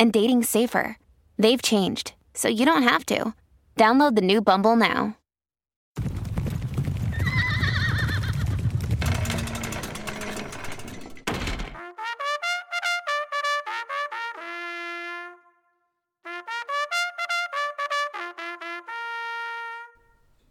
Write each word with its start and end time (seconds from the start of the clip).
and 0.00 0.12
dating 0.12 0.44
safer. 0.44 0.96
They've 1.38 1.60
changed, 1.60 2.14
so 2.34 2.48
you 2.48 2.64
don't 2.64 2.82
have 2.84 3.04
to. 3.06 3.34
Download 3.76 4.14
the 4.14 4.22
new 4.22 4.40
Bumble 4.40 4.76
now. 4.76 5.18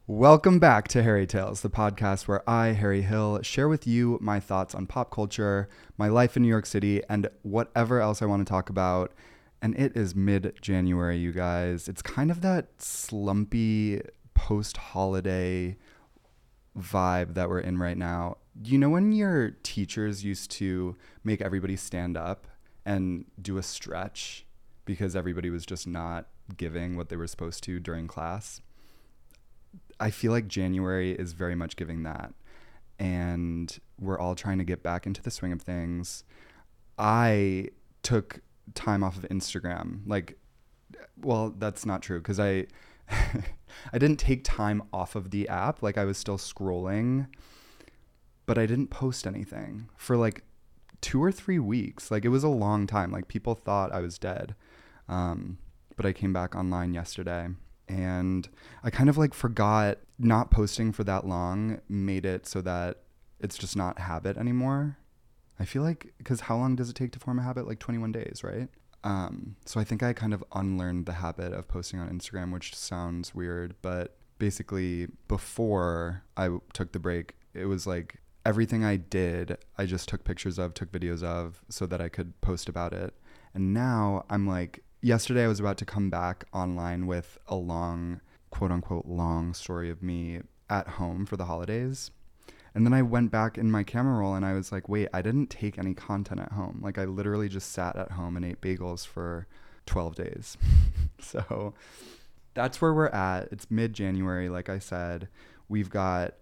Welcome 0.10 0.58
back 0.58 0.88
to 0.90 1.04
Harry 1.04 1.28
Tales, 1.28 1.62
the 1.62 1.70
podcast 1.70 2.28
where 2.28 2.50
I, 2.50 2.68
Harry 2.68 3.02
Hill, 3.02 3.42
share 3.44 3.68
with 3.68 3.86
you 3.86 4.18
my 4.22 4.40
thoughts 4.40 4.74
on 4.74 4.88
pop 4.88 5.12
culture, 5.12 5.70
my 5.98 6.08
life 6.08 6.36
in 6.36 6.44
New 6.44 6.50
York 6.50 6.66
City, 6.66 7.04
and 7.08 7.30
whatever 7.44 8.02
else 8.02 8.22
I 8.22 8.26
want 8.26 8.46
to 8.46 8.50
talk 8.50 8.70
about. 8.70 9.12
And 9.62 9.76
it 9.76 9.96
is 9.96 10.16
mid 10.16 10.54
January, 10.62 11.18
you 11.18 11.32
guys. 11.32 11.88
It's 11.88 12.02
kind 12.02 12.30
of 12.30 12.42
that 12.42 12.82
slumpy 12.82 14.02
post 14.34 14.78
holiday 14.78 15.78
vibe 16.78 17.34
that 17.34 17.50
we're 17.50 17.60
in 17.60 17.78
right 17.78 17.98
now. 17.98 18.38
You 18.64 18.78
know, 18.78 18.90
when 18.90 19.12
your 19.12 19.52
teachers 19.64 20.24
used 20.24 20.52
to 20.52 20.96
make 21.24 21.42
everybody 21.42 21.76
stand 21.76 22.18
up 22.18 22.48
and 22.86 23.26
do 23.42 23.58
a 23.58 23.64
stretch 23.64 24.46
because 24.86 25.16
everybody 25.16 25.50
was 25.50 25.66
just 25.66 25.88
not 25.88 26.28
giving 26.56 26.96
what 26.96 27.10
they 27.10 27.16
were 27.16 27.28
supposed 27.28 27.64
to 27.64 27.80
during 27.80 28.08
class? 28.08 28.62
I 30.00 30.12
feel 30.12 30.32
like 30.32 30.48
January 30.48 31.12
is 31.12 31.34
very 31.34 31.56
much 31.56 31.76
giving 31.76 32.04
that. 32.04 32.34
And 33.00 33.78
we're 34.00 34.20
all 34.20 34.36
trying 34.36 34.60
to 34.60 34.64
get 34.64 34.84
back 34.84 35.06
into 35.06 35.22
the 35.22 35.32
swing 35.32 35.52
of 35.52 35.62
things. 35.62 36.24
I 36.98 37.70
took 38.04 38.42
time 38.76 39.04
off 39.04 39.18
of 39.18 39.24
Instagram. 39.30 40.02
Like, 40.06 40.38
well, 41.22 41.54
that's 41.58 41.86
not 41.86 42.02
true 42.02 42.20
because 42.20 42.40
I. 42.40 42.68
I 43.94 43.98
didn't 43.98 44.18
take 44.18 44.44
time 44.44 44.84
off 44.92 45.16
of 45.16 45.32
the 45.32 45.48
app. 45.48 45.82
Like 45.82 45.98
I 45.98 46.04
was 46.04 46.18
still 46.18 46.38
scrolling, 46.38 47.28
but 48.46 48.58
I 48.58 48.66
didn't 48.66 48.88
post 48.88 49.26
anything 49.26 49.90
for 49.96 50.18
like 50.18 50.44
two 51.02 51.24
or 51.24 51.32
three 51.32 51.60
weeks. 51.60 52.12
Like 52.12 52.26
it 52.26 52.30
was 52.30 52.44
a 52.44 52.50
long 52.50 52.88
time. 52.88 53.12
Like 53.12 53.28
people 53.28 53.56
thought 53.56 53.94
I 53.94 54.00
was 54.00 54.18
dead. 54.18 54.56
Um, 55.08 55.58
but 55.96 56.06
I 56.06 56.14
came 56.14 56.34
back 56.34 56.56
online 56.56 56.94
yesterday 56.94 57.48
and 57.88 58.48
I 58.84 58.90
kind 58.90 59.10
of 59.10 59.18
like 59.18 59.34
forgot 59.34 60.00
not 60.20 60.52
posting 60.52 60.92
for 60.92 61.04
that 61.06 61.26
long 61.26 61.80
made 61.88 62.26
it 62.26 62.46
so 62.46 62.62
that 62.62 62.98
it's 63.40 63.58
just 63.58 63.76
not 63.76 64.00
habit 64.00 64.38
anymore. 64.38 64.98
I 65.60 65.66
feel 65.66 65.82
like 65.84 66.14
because 66.18 66.42
how 66.42 66.58
long 66.58 66.76
does 66.76 66.90
it 66.90 66.96
take 66.96 67.12
to 67.14 67.20
form 67.20 67.40
a 67.40 67.44
habit? 67.44 67.68
Like 67.68 67.80
21 67.80 68.12
days, 68.12 68.42
right? 68.44 68.70
Um, 69.04 69.56
so 69.66 69.80
I 69.80 69.84
think 69.84 70.04
I 70.04 70.14
kind 70.14 70.34
of 70.34 70.44
unlearned 70.54 71.06
the 71.06 71.14
habit 71.14 71.54
of 71.54 71.68
posting 71.68 72.00
on 72.00 72.10
Instagram, 72.10 72.52
which 72.52 72.76
sounds 72.76 73.34
weird, 73.34 73.76
but 73.82 74.18
basically 74.40 75.08
before 75.28 76.24
I 76.36 76.50
took 76.74 76.92
the 76.92 77.00
break, 77.00 77.36
it 77.54 77.66
was 77.66 77.88
like 77.88 78.18
everything 78.46 78.84
I 78.84 78.98
did, 78.98 79.58
I 79.78 79.86
just 79.86 80.10
took 80.10 80.24
pictures 80.24 80.58
of, 80.58 80.74
took 80.74 80.92
videos 80.92 81.24
of, 81.24 81.62
so 81.70 81.86
that 81.86 82.02
I 82.02 82.10
could 82.10 82.40
post 82.42 82.70
about 82.70 82.94
it. 82.94 83.14
And 83.54 83.74
now 83.74 84.26
I'm 84.30 84.48
like 84.48 84.84
yesterday 85.02 85.46
I 85.46 85.48
was 85.48 85.60
about 85.60 85.78
to 85.78 85.86
come 85.86 86.10
back 86.10 86.46
online 86.54 87.08
with 87.08 87.38
a 87.48 87.56
long, 87.56 88.22
quote 88.50 88.72
unquote, 88.72 89.06
long 89.06 89.54
story 89.54 89.90
of 89.90 90.02
me 90.04 90.42
at 90.70 90.88
home 90.88 91.26
for 91.26 91.38
the 91.38 91.46
holidays. 91.46 92.12
And 92.78 92.86
then 92.86 92.94
I 92.94 93.02
went 93.02 93.32
back 93.32 93.58
in 93.58 93.72
my 93.72 93.82
camera 93.82 94.20
roll 94.20 94.36
and 94.36 94.46
I 94.46 94.54
was 94.54 94.72
like, 94.72 94.88
wait, 94.88 95.08
I 95.12 95.24
didn't 95.24 95.50
take 95.50 95.80
any 95.80 95.96
content 95.96 96.40
at 96.40 96.52
home. 96.52 96.80
Like, 96.84 97.00
I 97.00 97.06
literally 97.06 97.50
just 97.50 97.72
sat 97.72 97.96
at 97.96 98.12
home 98.12 98.36
and 98.36 98.46
ate 98.46 98.62
bagels 98.62 99.04
for 99.04 99.48
12 99.88 100.14
days. 100.14 100.58
so 101.20 101.74
that's 102.54 102.80
where 102.80 102.94
we're 102.94 103.08
at. 103.08 103.52
It's 103.52 103.72
mid 103.72 103.94
January, 103.94 104.48
like 104.48 104.70
I 104.70 104.78
said. 104.78 105.28
We've 105.68 105.90
got 105.90 106.36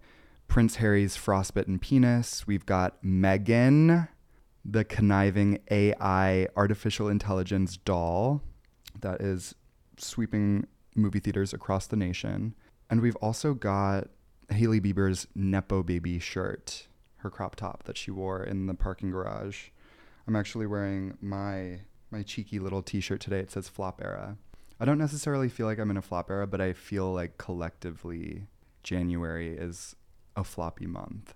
Prince 0.46 0.76
Harry's 0.76 1.16
frostbitten 1.16 1.78
penis. 1.78 2.46
We've 2.46 2.66
got 2.66 3.02
Megan, 3.02 4.06
the 4.62 4.84
conniving 4.84 5.60
AI 5.70 6.48
artificial 6.54 7.08
intelligence 7.08 7.78
doll 7.78 8.42
that 9.00 9.22
is 9.22 9.54
sweeping 9.96 10.66
movie 10.94 11.20
theaters 11.20 11.54
across 11.54 11.86
the 11.86 11.96
nation. 11.96 12.54
And 12.90 13.00
we've 13.00 13.16
also 13.22 13.54
got 13.54 14.08
Hailey 14.50 14.80
Bieber's 14.80 15.26
Nepo 15.34 15.82
Baby 15.82 16.18
shirt, 16.18 16.88
her 17.18 17.30
crop 17.30 17.56
top 17.56 17.84
that 17.84 17.96
she 17.96 18.10
wore 18.10 18.42
in 18.42 18.66
the 18.66 18.74
parking 18.74 19.10
garage. 19.10 19.68
I'm 20.26 20.36
actually 20.36 20.66
wearing 20.66 21.16
my 21.20 21.80
my 22.10 22.22
cheeky 22.22 22.58
little 22.58 22.82
t-shirt 22.82 23.20
today. 23.20 23.40
It 23.40 23.50
says 23.50 23.68
flop 23.68 24.00
era. 24.02 24.36
I 24.78 24.84
don't 24.84 24.98
necessarily 24.98 25.48
feel 25.48 25.66
like 25.66 25.78
I'm 25.78 25.90
in 25.90 25.96
a 25.96 26.02
flop 26.02 26.30
era, 26.30 26.46
but 26.46 26.60
I 26.60 26.72
feel 26.72 27.12
like 27.12 27.38
collectively 27.38 28.46
January 28.82 29.56
is 29.56 29.96
a 30.36 30.44
floppy 30.44 30.86
month. 30.86 31.34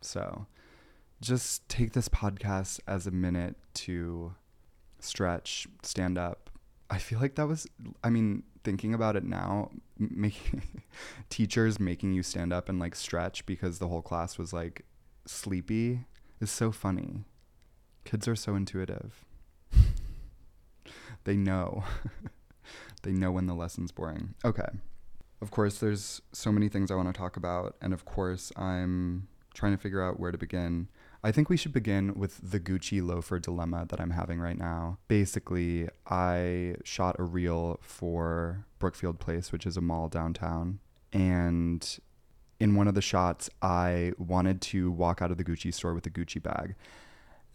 So, 0.00 0.46
just 1.20 1.68
take 1.68 1.92
this 1.92 2.08
podcast 2.08 2.80
as 2.86 3.06
a 3.06 3.10
minute 3.10 3.56
to 3.74 4.34
stretch, 5.00 5.66
stand 5.82 6.18
up, 6.18 6.50
I 6.90 6.98
feel 6.98 7.18
like 7.18 7.34
that 7.36 7.48
was, 7.48 7.66
I 8.02 8.10
mean, 8.10 8.42
thinking 8.62 8.94
about 8.94 9.16
it 9.16 9.24
now, 9.24 9.70
making 9.98 10.62
teachers 11.28 11.78
making 11.78 12.12
you 12.12 12.22
stand 12.22 12.52
up 12.52 12.68
and 12.68 12.78
like 12.78 12.94
stretch 12.94 13.46
because 13.46 13.78
the 13.78 13.88
whole 13.88 14.02
class 14.02 14.38
was 14.38 14.52
like 14.52 14.84
sleepy 15.26 16.00
is 16.40 16.50
so 16.50 16.72
funny. 16.72 17.24
Kids 18.04 18.28
are 18.28 18.36
so 18.36 18.54
intuitive. 18.54 19.24
they 21.24 21.36
know. 21.36 21.84
they 23.02 23.12
know 23.12 23.32
when 23.32 23.46
the 23.46 23.54
lesson's 23.54 23.92
boring. 23.92 24.34
Okay. 24.44 24.68
Of 25.40 25.50
course, 25.50 25.78
there's 25.78 26.22
so 26.32 26.52
many 26.52 26.68
things 26.68 26.90
I 26.90 26.94
want 26.94 27.08
to 27.08 27.18
talk 27.18 27.36
about. 27.36 27.76
And 27.80 27.92
of 27.92 28.04
course, 28.04 28.52
I'm 28.56 29.28
trying 29.54 29.72
to 29.72 29.78
figure 29.78 30.02
out 30.02 30.18
where 30.18 30.32
to 30.32 30.38
begin. 30.38 30.88
I 31.24 31.32
think 31.32 31.48
we 31.48 31.56
should 31.56 31.72
begin 31.72 32.12
with 32.14 32.38
the 32.50 32.60
Gucci 32.60 33.02
loafer 33.02 33.38
dilemma 33.38 33.86
that 33.88 33.98
I'm 33.98 34.10
having 34.10 34.40
right 34.40 34.58
now. 34.58 34.98
Basically, 35.08 35.88
I 36.06 36.74
shot 36.84 37.16
a 37.18 37.22
reel 37.22 37.80
for 37.80 38.66
Brookfield 38.78 39.20
Place, 39.20 39.50
which 39.50 39.64
is 39.64 39.78
a 39.78 39.80
mall 39.80 40.08
downtown. 40.08 40.80
And 41.14 41.98
in 42.60 42.74
one 42.74 42.88
of 42.88 42.94
the 42.94 43.00
shots, 43.00 43.48
I 43.62 44.12
wanted 44.18 44.60
to 44.62 44.90
walk 44.90 45.22
out 45.22 45.30
of 45.30 45.38
the 45.38 45.44
Gucci 45.44 45.72
store 45.72 45.94
with 45.94 46.04
a 46.04 46.10
Gucci 46.10 46.42
bag. 46.42 46.74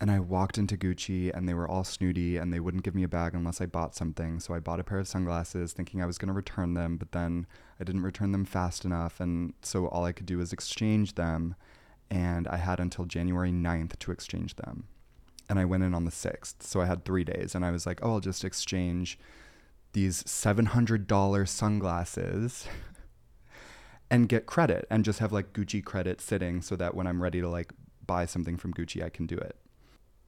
And 0.02 0.10
I 0.10 0.20
walked 0.20 0.58
into 0.58 0.76
Gucci 0.76 1.32
and 1.32 1.48
they 1.48 1.54
were 1.54 1.68
all 1.68 1.84
snooty 1.84 2.38
and 2.38 2.52
they 2.52 2.60
wouldn't 2.60 2.84
give 2.84 2.96
me 2.96 3.04
a 3.04 3.08
bag 3.08 3.36
unless 3.36 3.62
I 3.62 3.68
bought 3.68 3.94
something. 3.94 4.40
So 4.40 4.56
I 4.56 4.60
bought 4.60 4.80
a 4.80 4.84
pair 4.84 4.98
of 4.98 5.08
sunglasses 5.08 5.74
thinking 5.74 6.02
I 6.02 6.08
was 6.08 6.18
going 6.18 6.30
to 6.30 6.34
return 6.34 6.74
them, 6.74 6.98
but 6.98 7.12
then 7.12 7.46
I 7.80 7.84
didn't 7.84 8.02
return 8.02 8.32
them 8.32 8.46
fast 8.46 8.84
enough. 8.84 9.20
And 9.20 9.54
so 9.62 9.86
all 9.90 10.06
I 10.06 10.12
could 10.12 10.26
do 10.26 10.40
was 10.40 10.54
exchange 10.54 11.14
them 11.14 11.54
and 12.10 12.48
I 12.48 12.58
had 12.58 12.80
until 12.80 13.06
January 13.06 13.52
9th 13.52 14.00
to 14.00 14.12
exchange 14.12 14.56
them. 14.56 14.86
And 15.50 15.60
I 15.60 15.66
went 15.66 15.84
in 15.84 15.94
on 15.94 16.06
the 16.06 16.12
6th. 16.12 16.62
So 16.62 16.82
I 16.82 16.86
had 16.86 17.06
three 17.06 17.24
days. 17.24 17.56
And 17.56 17.66
I 17.66 17.72
was 17.72 17.86
like, 17.86 18.00
oh, 18.04 18.14
I'll 18.14 18.20
just 18.20 18.44
exchange 18.44 19.20
these 19.94 20.24
$700 20.24 21.48
sunglasses 21.48 22.68
and 24.12 24.30
get 24.30 24.46
credit 24.46 24.86
and 24.90 25.04
just 25.04 25.20
have 25.20 25.32
like 25.32 25.54
Gucci 25.54 25.84
credit 25.84 26.22
sitting 26.22 26.62
so 26.62 26.76
that 26.76 26.94
when 26.94 27.08
I'm 27.08 27.22
ready 27.22 27.42
to 27.42 27.50
like 27.50 27.74
buy 28.06 28.26
something 28.26 28.58
from 28.58 28.74
Gucci, 28.74 29.04
I 29.04 29.10
can 29.10 29.26
do 29.26 29.38
it. 29.38 29.56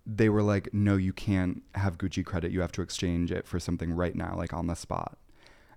They 0.05 0.29
were 0.29 0.41
like, 0.41 0.73
no, 0.73 0.95
you 0.95 1.13
can't 1.13 1.61
have 1.75 1.99
Gucci 1.99 2.25
credit. 2.25 2.51
You 2.51 2.61
have 2.61 2.71
to 2.73 2.81
exchange 2.81 3.31
it 3.31 3.47
for 3.47 3.59
something 3.59 3.93
right 3.93 4.15
now, 4.15 4.35
like 4.35 4.53
on 4.53 4.65
the 4.65 4.75
spot. 4.75 5.17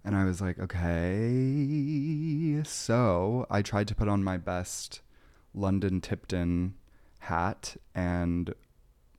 And 0.02 0.16
I 0.16 0.24
was 0.24 0.40
like, 0.40 0.58
okay. 0.58 2.62
So 2.64 3.46
I 3.50 3.62
tried 3.62 3.88
to 3.88 3.94
put 3.94 4.08
on 4.08 4.24
my 4.24 4.38
best 4.38 5.00
London 5.54 6.00
Tipton 6.00 6.74
hat 7.20 7.76
and 7.94 8.54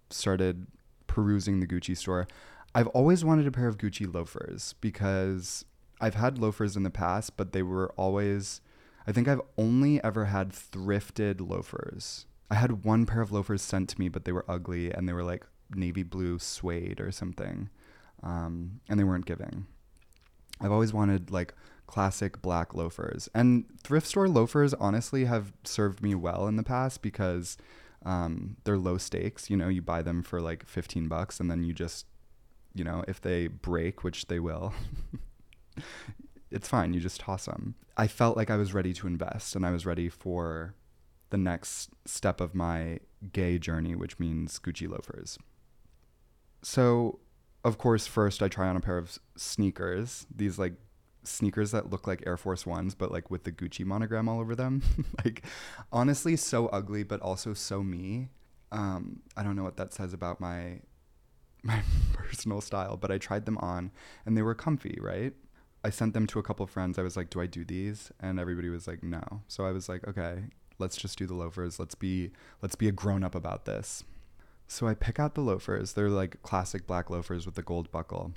started 0.09 0.67
perusing 1.07 1.59
the 1.59 1.67
Gucci 1.67 1.97
store. 1.97 2.27
I've 2.73 2.87
always 2.87 3.23
wanted 3.23 3.47
a 3.47 3.51
pair 3.51 3.67
of 3.67 3.77
Gucci 3.77 4.11
loafers 4.11 4.75
because 4.81 5.65
I've 6.01 6.15
had 6.15 6.37
loafers 6.37 6.75
in 6.75 6.83
the 6.83 6.89
past, 6.89 7.37
but 7.37 7.53
they 7.53 7.63
were 7.63 7.91
always, 7.97 8.61
I 9.07 9.11
think 9.11 9.27
I've 9.27 9.41
only 9.57 10.03
ever 10.03 10.25
had 10.25 10.49
thrifted 10.49 11.47
loafers. 11.47 12.25
I 12.51 12.55
had 12.55 12.83
one 12.83 13.05
pair 13.05 13.21
of 13.21 13.31
loafers 13.31 13.61
sent 13.61 13.89
to 13.89 13.99
me, 13.99 14.09
but 14.09 14.25
they 14.25 14.31
were 14.31 14.45
ugly 14.47 14.91
and 14.91 15.07
they 15.07 15.13
were 15.13 15.23
like 15.23 15.45
navy 15.73 16.03
blue 16.03 16.37
suede 16.37 16.99
or 16.99 17.11
something. 17.11 17.69
Um, 18.21 18.81
and 18.89 18.99
they 18.99 19.03
weren't 19.03 19.25
giving. 19.25 19.67
I've 20.59 20.71
always 20.71 20.93
wanted 20.93 21.31
like 21.31 21.53
classic 21.87 22.41
black 22.41 22.73
loafers. 22.73 23.29
And 23.33 23.65
thrift 23.81 24.07
store 24.07 24.27
loafers 24.27 24.73
honestly 24.73 25.25
have 25.25 25.53
served 25.63 26.01
me 26.01 26.15
well 26.15 26.47
in 26.47 26.55
the 26.55 26.63
past 26.63 27.01
because 27.01 27.57
um, 28.05 28.57
they're 28.63 28.77
low 28.77 28.97
stakes. 28.97 29.49
You 29.49 29.57
know, 29.57 29.67
you 29.67 29.81
buy 29.81 30.01
them 30.01 30.23
for 30.23 30.41
like 30.41 30.65
15 30.65 31.07
bucks 31.07 31.39
and 31.39 31.49
then 31.49 31.63
you 31.63 31.73
just, 31.73 32.05
you 32.73 32.83
know, 32.83 33.03
if 33.07 33.21
they 33.21 33.47
break, 33.47 34.03
which 34.03 34.27
they 34.27 34.39
will, 34.39 34.73
it's 36.51 36.67
fine. 36.67 36.93
You 36.93 36.99
just 36.99 37.21
toss 37.21 37.45
them. 37.45 37.75
I 37.97 38.07
felt 38.07 38.37
like 38.37 38.49
I 38.49 38.57
was 38.57 38.73
ready 38.73 38.93
to 38.93 39.07
invest 39.07 39.55
and 39.55 39.65
I 39.65 39.71
was 39.71 39.85
ready 39.85 40.09
for 40.09 40.75
the 41.29 41.37
next 41.37 41.89
step 42.05 42.39
of 42.39 42.53
my 42.53 42.99
gay 43.33 43.57
journey, 43.57 43.95
which 43.95 44.19
means 44.19 44.59
Gucci 44.59 44.87
loafers. 44.87 45.37
So, 46.61 47.19
of 47.63 47.77
course, 47.77 48.07
first 48.07 48.43
I 48.43 48.47
try 48.47 48.67
on 48.67 48.75
a 48.75 48.81
pair 48.81 48.97
of 48.97 49.17
sneakers, 49.35 50.27
these 50.33 50.59
like 50.59 50.73
sneakers 51.27 51.71
that 51.71 51.89
look 51.89 52.07
like 52.07 52.23
Air 52.25 52.37
Force 52.37 52.65
Ones, 52.65 52.95
but 52.95 53.11
like 53.11 53.29
with 53.31 53.43
the 53.43 53.51
Gucci 53.51 53.85
monogram 53.85 54.29
all 54.29 54.39
over 54.39 54.55
them. 54.55 54.81
like, 55.25 55.43
honestly, 55.91 56.35
so 56.35 56.67
ugly, 56.67 57.03
but 57.03 57.21
also 57.21 57.53
so 57.53 57.83
me. 57.83 58.29
Um, 58.71 59.21
I 59.37 59.43
don't 59.43 59.55
know 59.55 59.63
what 59.63 59.77
that 59.77 59.93
says 59.93 60.13
about 60.13 60.39
my 60.39 60.81
my 61.63 61.81
personal 62.13 62.61
style, 62.61 62.97
but 62.97 63.11
I 63.11 63.17
tried 63.17 63.45
them 63.45 63.57
on 63.57 63.91
and 64.25 64.37
they 64.37 64.41
were 64.43 64.55
comfy, 64.55 64.97
right? 65.01 65.33
I 65.83 65.89
sent 65.89 66.13
them 66.13 66.27
to 66.27 66.39
a 66.39 66.43
couple 66.43 66.65
friends. 66.67 66.97
I 66.97 67.03
was 67.03 67.15
like, 67.15 67.29
"Do 67.29 67.41
I 67.41 67.45
do 67.45 67.63
these?" 67.63 68.11
And 68.19 68.39
everybody 68.39 68.69
was 68.69 68.87
like, 68.87 69.03
"No." 69.03 69.43
So 69.47 69.65
I 69.65 69.71
was 69.71 69.87
like, 69.87 70.07
"Okay, 70.07 70.45
let's 70.79 70.97
just 70.97 71.17
do 71.17 71.27
the 71.27 71.35
loafers. 71.35 71.79
Let's 71.79 71.95
be 71.95 72.31
let's 72.61 72.75
be 72.75 72.87
a 72.87 72.91
grown 72.91 73.23
up 73.23 73.35
about 73.35 73.65
this." 73.65 74.03
So 74.67 74.87
I 74.87 74.95
pick 74.95 75.19
out 75.19 75.35
the 75.35 75.41
loafers. 75.41 75.93
They're 75.93 76.09
like 76.09 76.41
classic 76.41 76.87
black 76.87 77.09
loafers 77.09 77.45
with 77.45 77.55
the 77.55 77.61
gold 77.61 77.91
buckle. 77.91 78.33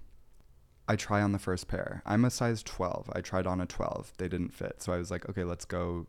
I 0.89 0.97
try 0.97 1.21
on 1.21 1.33
the 1.33 1.39
first 1.39 1.69
pair. 1.69 2.03
I'm 2.07 2.25
a 2.25 2.31
size 2.31 2.63
12. 2.63 3.11
I 3.15 3.21
tried 3.21 3.47
on 3.47 3.61
a 3.61 3.67
12. 3.67 4.15
They 4.17 4.29
didn't 4.29 4.55
fit. 4.55 4.83
So 4.83 4.93
I 4.93 4.97
was 4.97 5.11
like, 5.11 5.29
"Okay, 5.29 5.45
let's 5.45 5.65
go 5.65 6.07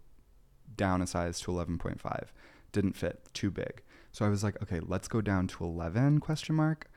down 0.76 1.02
a 1.02 1.08
size 1.08 1.40
to 1.42 1.52
11.5." 1.52 2.34
Didn't 2.72 2.94
fit. 2.94 3.28
Too 3.34 3.52
big. 3.52 3.84
So 4.12 4.26
I 4.26 4.30
was 4.30 4.44
like, 4.44 4.62
"Okay, 4.64 4.80
let's 4.80 5.08
go 5.08 5.22
down 5.22 5.48
to 5.48 5.64
11?" 5.64 6.20
question 6.20 6.56
mark 6.56 6.90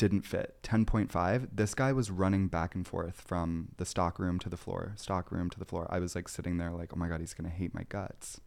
didn't 0.00 0.22
fit. 0.22 0.56
10.5. 0.62 1.48
This 1.52 1.74
guy 1.74 1.92
was 1.92 2.10
running 2.10 2.48
back 2.48 2.74
and 2.74 2.86
forth 2.86 3.20
from 3.20 3.68
the 3.76 3.84
stock 3.84 4.18
room 4.18 4.38
to 4.38 4.48
the 4.48 4.56
floor, 4.56 4.94
stock 4.96 5.30
room 5.30 5.50
to 5.50 5.58
the 5.58 5.66
floor. 5.66 5.86
I 5.90 5.98
was 5.98 6.14
like 6.14 6.26
sitting 6.26 6.56
there 6.56 6.70
like, 6.70 6.90
"Oh 6.94 6.96
my 6.96 7.06
god, 7.06 7.20
he's 7.20 7.34
going 7.34 7.50
to 7.50 7.54
hate 7.54 7.74
my 7.74 7.82
guts." 7.82 8.40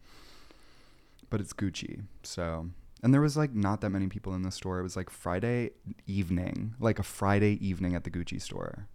But 1.30 1.42
it's 1.42 1.54
Gucci. 1.54 2.06
So, 2.24 2.72
and 3.04 3.14
there 3.14 3.22
was 3.22 3.36
like 3.36 3.54
not 3.54 3.82
that 3.82 3.90
many 3.90 4.08
people 4.08 4.34
in 4.34 4.44
the 4.44 4.52
store. 4.52 4.80
It 4.80 4.84
was 4.84 4.96
like 4.96 5.10
Friday 5.10 5.72
evening, 6.08 6.74
like 6.80 7.00
a 7.00 7.04
Friday 7.04 7.60
evening 7.66 7.96
at 7.96 8.06
the 8.06 8.10
Gucci 8.10 8.42
store. 8.42 8.88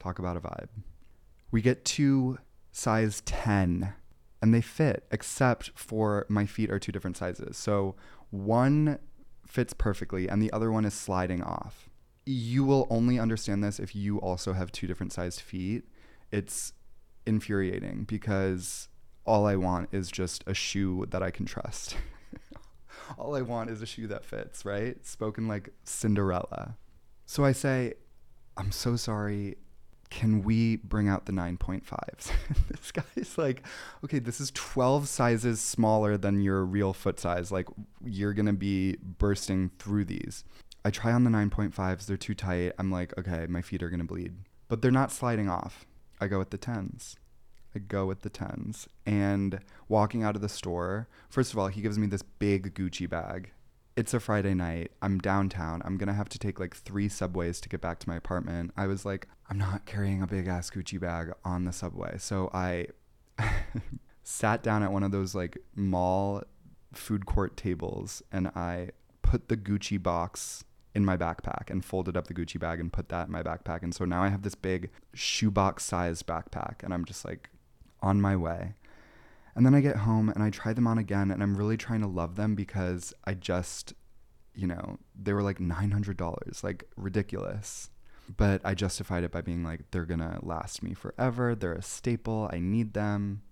Talk 0.00 0.18
about 0.18 0.38
a 0.38 0.40
vibe. 0.40 0.68
We 1.50 1.60
get 1.60 1.84
two 1.84 2.38
size 2.72 3.20
10 3.26 3.92
and 4.40 4.54
they 4.54 4.62
fit 4.62 5.04
except 5.10 5.72
for 5.74 6.24
my 6.30 6.46
feet 6.46 6.70
are 6.70 6.78
two 6.78 6.90
different 6.90 7.18
sizes. 7.18 7.58
So, 7.58 7.96
one 8.30 8.98
fits 9.46 9.74
perfectly 9.74 10.26
and 10.28 10.42
the 10.42 10.52
other 10.52 10.72
one 10.72 10.86
is 10.86 10.94
sliding 10.94 11.42
off. 11.42 11.90
You 12.24 12.64
will 12.64 12.86
only 12.88 13.18
understand 13.18 13.62
this 13.62 13.78
if 13.78 13.94
you 13.94 14.18
also 14.18 14.54
have 14.54 14.72
two 14.72 14.86
different 14.86 15.12
sized 15.12 15.42
feet. 15.42 15.84
It's 16.32 16.72
infuriating 17.26 18.04
because 18.04 18.88
all 19.26 19.46
I 19.46 19.56
want 19.56 19.90
is 19.92 20.10
just 20.10 20.44
a 20.46 20.54
shoe 20.54 21.04
that 21.10 21.22
I 21.22 21.30
can 21.30 21.44
trust. 21.44 21.94
all 23.16 23.36
I 23.36 23.42
want 23.42 23.70
is 23.70 23.82
a 23.82 23.86
shoe 23.86 24.06
that 24.08 24.24
fits, 24.24 24.64
right? 24.64 25.04
Spoken 25.06 25.48
like 25.48 25.70
Cinderella. 25.84 26.76
So 27.26 27.44
I 27.44 27.52
say, 27.52 27.94
I'm 28.56 28.72
so 28.72 28.96
sorry. 28.96 29.56
Can 30.10 30.42
we 30.42 30.76
bring 30.76 31.08
out 31.08 31.26
the 31.26 31.32
9.5s? 31.32 32.30
this 32.68 32.92
guy's 32.92 33.36
like, 33.36 33.62
okay, 34.04 34.18
this 34.18 34.40
is 34.40 34.50
12 34.52 35.06
sizes 35.06 35.60
smaller 35.60 36.16
than 36.16 36.40
your 36.40 36.64
real 36.64 36.92
foot 36.92 37.20
size. 37.20 37.52
Like, 37.52 37.68
you're 38.04 38.32
going 38.32 38.46
to 38.46 38.52
be 38.54 38.96
bursting 39.02 39.70
through 39.78 40.06
these. 40.06 40.44
I 40.84 40.90
try 40.90 41.12
on 41.12 41.24
the 41.24 41.30
9.5s, 41.30 42.06
they're 42.06 42.16
too 42.16 42.34
tight. 42.34 42.72
I'm 42.78 42.90
like, 42.90 43.16
okay, 43.18 43.46
my 43.46 43.60
feet 43.60 43.82
are 43.82 43.90
going 43.90 44.00
to 44.00 44.06
bleed. 44.06 44.34
But 44.68 44.80
they're 44.80 44.90
not 44.90 45.12
sliding 45.12 45.48
off. 45.48 45.86
I 46.20 46.28
go 46.28 46.38
with 46.38 46.50
the 46.50 46.58
10s. 46.58 47.16
Go 47.78 48.06
with 48.06 48.22
the 48.22 48.30
10s. 48.30 48.86
And 49.06 49.60
walking 49.88 50.22
out 50.22 50.36
of 50.36 50.42
the 50.42 50.48
store, 50.48 51.08
first 51.28 51.52
of 51.52 51.58
all, 51.58 51.68
he 51.68 51.80
gives 51.80 51.98
me 51.98 52.06
this 52.06 52.22
big 52.22 52.74
Gucci 52.74 53.08
bag 53.08 53.52
it's 53.98 54.14
a 54.14 54.20
Friday 54.20 54.54
night. 54.54 54.92
I'm 55.02 55.18
downtown. 55.18 55.82
I'm 55.84 55.96
going 55.96 56.06
to 56.06 56.14
have 56.14 56.28
to 56.28 56.38
take 56.38 56.60
like 56.60 56.76
three 56.76 57.08
subways 57.08 57.60
to 57.60 57.68
get 57.68 57.80
back 57.80 57.98
to 57.98 58.08
my 58.08 58.14
apartment. 58.14 58.70
I 58.76 58.86
was 58.86 59.04
like, 59.04 59.26
I'm 59.50 59.58
not 59.58 59.86
carrying 59.86 60.22
a 60.22 60.26
big 60.28 60.46
ass 60.46 60.70
Gucci 60.70 61.00
bag 61.00 61.32
on 61.44 61.64
the 61.64 61.72
subway. 61.72 62.14
So 62.18 62.48
I 62.54 62.86
sat 64.22 64.62
down 64.62 64.84
at 64.84 64.92
one 64.92 65.02
of 65.02 65.10
those 65.10 65.34
like 65.34 65.58
mall 65.74 66.44
food 66.92 67.26
court 67.26 67.56
tables 67.56 68.22
and 68.30 68.46
I 68.54 68.90
put 69.22 69.48
the 69.48 69.56
Gucci 69.56 70.00
box 70.00 70.62
in 70.94 71.04
my 71.04 71.16
backpack 71.16 71.68
and 71.68 71.84
folded 71.84 72.16
up 72.16 72.28
the 72.28 72.34
Gucci 72.34 72.60
bag 72.60 72.78
and 72.78 72.92
put 72.92 73.08
that 73.08 73.26
in 73.26 73.32
my 73.32 73.42
backpack. 73.42 73.82
And 73.82 73.92
so 73.92 74.04
now 74.04 74.22
I 74.22 74.28
have 74.28 74.42
this 74.42 74.54
big 74.54 74.90
shoebox 75.12 75.84
sized 75.84 76.24
backpack 76.24 76.84
and 76.84 76.94
I'm 76.94 77.04
just 77.04 77.24
like 77.24 77.50
on 78.02 78.20
my 78.20 78.36
way. 78.36 78.74
And 79.54 79.66
then 79.66 79.74
I 79.74 79.80
get 79.80 79.96
home 79.96 80.28
and 80.28 80.42
I 80.42 80.50
try 80.50 80.72
them 80.72 80.86
on 80.86 80.98
again 80.98 81.30
and 81.30 81.42
I'm 81.42 81.56
really 81.56 81.76
trying 81.76 82.00
to 82.02 82.06
love 82.06 82.36
them 82.36 82.54
because 82.54 83.12
I 83.24 83.34
just, 83.34 83.92
you 84.54 84.66
know, 84.66 84.98
they 85.20 85.32
were 85.32 85.42
like 85.42 85.58
$900, 85.58 86.62
like 86.62 86.84
ridiculous. 86.96 87.90
But 88.36 88.60
I 88.64 88.74
justified 88.74 89.24
it 89.24 89.32
by 89.32 89.40
being 89.40 89.64
like, 89.64 89.90
they're 89.90 90.04
to 90.04 90.38
last 90.42 90.82
me 90.82 90.94
forever. 90.94 91.54
They're 91.54 91.72
a 91.72 91.82
staple. 91.82 92.48
I 92.52 92.60
need 92.60 92.92
them. 92.92 93.42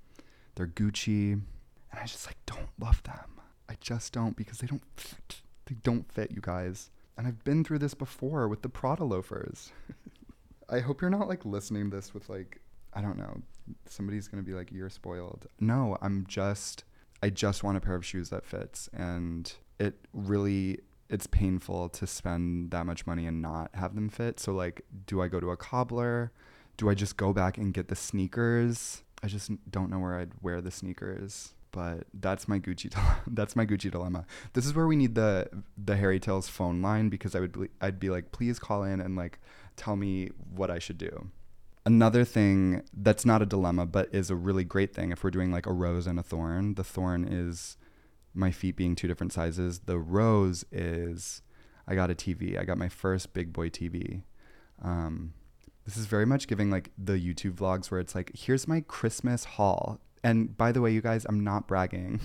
They're 0.55 0.67
Gucci. 0.67 1.33
And 1.33 2.01
I 2.01 2.05
just 2.05 2.27
like 2.27 2.37
don't 2.47 2.69
love 2.79 3.03
them. 3.03 3.41
I 3.69 3.75
just 3.81 4.13
don't 4.13 4.37
because 4.37 4.59
they 4.59 4.67
don't 4.67 4.85
fit. 4.97 5.43
They 5.67 5.75
don't 5.83 6.11
fit, 6.13 6.31
you 6.31 6.41
guys. 6.41 6.91
And 7.17 7.27
I've 7.27 7.43
been 7.43 7.65
through 7.65 7.81
this 7.81 7.95
before 7.95 8.47
with 8.47 8.63
the 8.63 8.69
Prada 8.69 9.05
loafers. 9.05 9.73
I 10.69 10.81
hope 10.81 11.01
you're 11.01 11.11
not 11.11 11.29
like 11.29 11.45
listening 11.45 11.91
this 11.91 12.13
with 12.13 12.29
like 12.29 12.61
I 12.97 13.03
don't 13.03 13.19
know, 13.19 13.43
somebody's 13.85 14.27
going 14.27 14.43
to 14.43 14.51
be 14.51 14.57
like, 14.57 14.73
you're 14.73 14.89
spoiled. 14.89 15.47
No, 15.61 15.99
I'm 16.01 16.25
just, 16.27 16.85
I 17.23 17.29
just 17.29 17.63
want 17.63 17.77
a 17.77 17.81
pair 17.81 17.95
of 17.95 18.07
shoes 18.07 18.31
that 18.31 18.47
fits. 18.47 18.89
And 18.95 19.53
it 19.79 20.07
really, 20.15 20.81
it's 21.11 21.27
painful 21.27 21.91
to 21.91 22.07
spend 22.07 22.71
that 22.71 22.87
much 22.87 23.07
money 23.07 23.27
and 23.27 23.43
not 23.43 23.71
have 23.75 23.95
them 23.95 24.09
fit. 24.09 24.41
So, 24.41 24.53
like, 24.53 24.81
do 25.07 25.21
I 25.21 25.29
go 25.29 25.41
to 25.41 25.51
a 25.51 25.59
cobbler? 25.59 26.33
Do 26.79 26.89
I 26.89 26.95
just 26.95 27.19
go 27.19 27.35
back 27.35 27.59
and 27.59 27.75
get 27.75 27.89
the 27.89 27.97
sneakers? 27.97 29.03
I 29.23 29.27
just 29.27 29.51
don't 29.71 29.91
know 29.91 29.99
where 29.99 30.19
I'd 30.19 30.33
wear 30.41 30.63
the 30.63 30.71
sneakers. 30.71 31.53
But 31.73 32.07
that's 32.15 32.49
my 32.49 32.59
Gucci. 32.59 32.91
that's 33.27 33.55
my 33.55 33.67
Gucci 33.67 33.91
dilemma. 33.91 34.25
This 34.55 34.65
is 34.65 34.73
where 34.73 34.87
we 34.87 34.97
need 34.97 35.15
the 35.15 35.51
the 35.77 35.97
Harry 35.97 36.19
Tales 36.19 36.49
phone 36.49 36.81
line 36.81 37.11
because 37.11 37.35
I 37.35 37.41
would 37.41 37.53
be, 37.53 37.69
I'd 37.83 38.01
be 38.01 38.09
like, 38.09 38.33
please 38.33 38.59
call 38.59 38.85
in 38.85 38.99
and 39.01 39.15
like 39.15 39.39
tell 39.77 39.97
me 39.97 40.31
what 40.55 40.71
I 40.71 40.79
should 40.79 40.97
do. 40.97 41.31
Another 41.87 42.25
thing 42.25 42.83
that's 42.93 43.25
not 43.25 43.43
a 43.43 43.47
dilemma, 43.47 43.87
but 43.87 44.09
is 44.13 44.29
a 44.29 44.35
really 44.35 44.65
great 44.65 44.93
thing 44.93 45.13
if 45.13 45.23
we're 45.23 45.31
doing 45.31 45.53
like 45.53 45.67
a 45.67 45.73
rose 45.73 46.09
and 46.09 46.19
a 46.19 46.23
thorn. 46.23 46.75
The 46.75 46.83
thorn 46.83 47.25
is 47.25 47.77
my 48.35 48.51
feet 48.51 48.75
being 48.75 48.97
two 48.97 49.07
different 49.07 49.33
sizes. 49.33 49.79
The 49.79 49.97
rose 49.97 50.65
is 50.73 51.43
I 51.87 51.95
got 51.95 52.11
a 52.11 52.15
TV. 52.17 52.59
I 52.59 52.65
got 52.65 52.77
my 52.77 52.89
first 52.89 53.33
big 53.33 53.53
boy 53.53 53.71
TV. 53.71 54.23
Um, 54.83 55.35
this 55.85 55.97
is 55.97 56.07
very 56.07 56.27
much 56.27 56.49
giving 56.49 56.71
like 56.71 56.91
the 56.99 57.13
YouTube 57.13 57.55
vlogs 57.55 57.89
where 57.89 58.01
it's 58.01 58.17
like, 58.17 58.33
here's 58.35 58.67
my 58.67 58.81
Christmas 58.81 59.45
haul. 59.45 60.01
And 60.25 60.57
by 60.57 60.73
the 60.73 60.81
way, 60.81 60.91
you 60.91 61.01
guys, 61.01 61.25
I'm 61.29 61.45
not 61.45 61.69
bragging. 61.69 62.19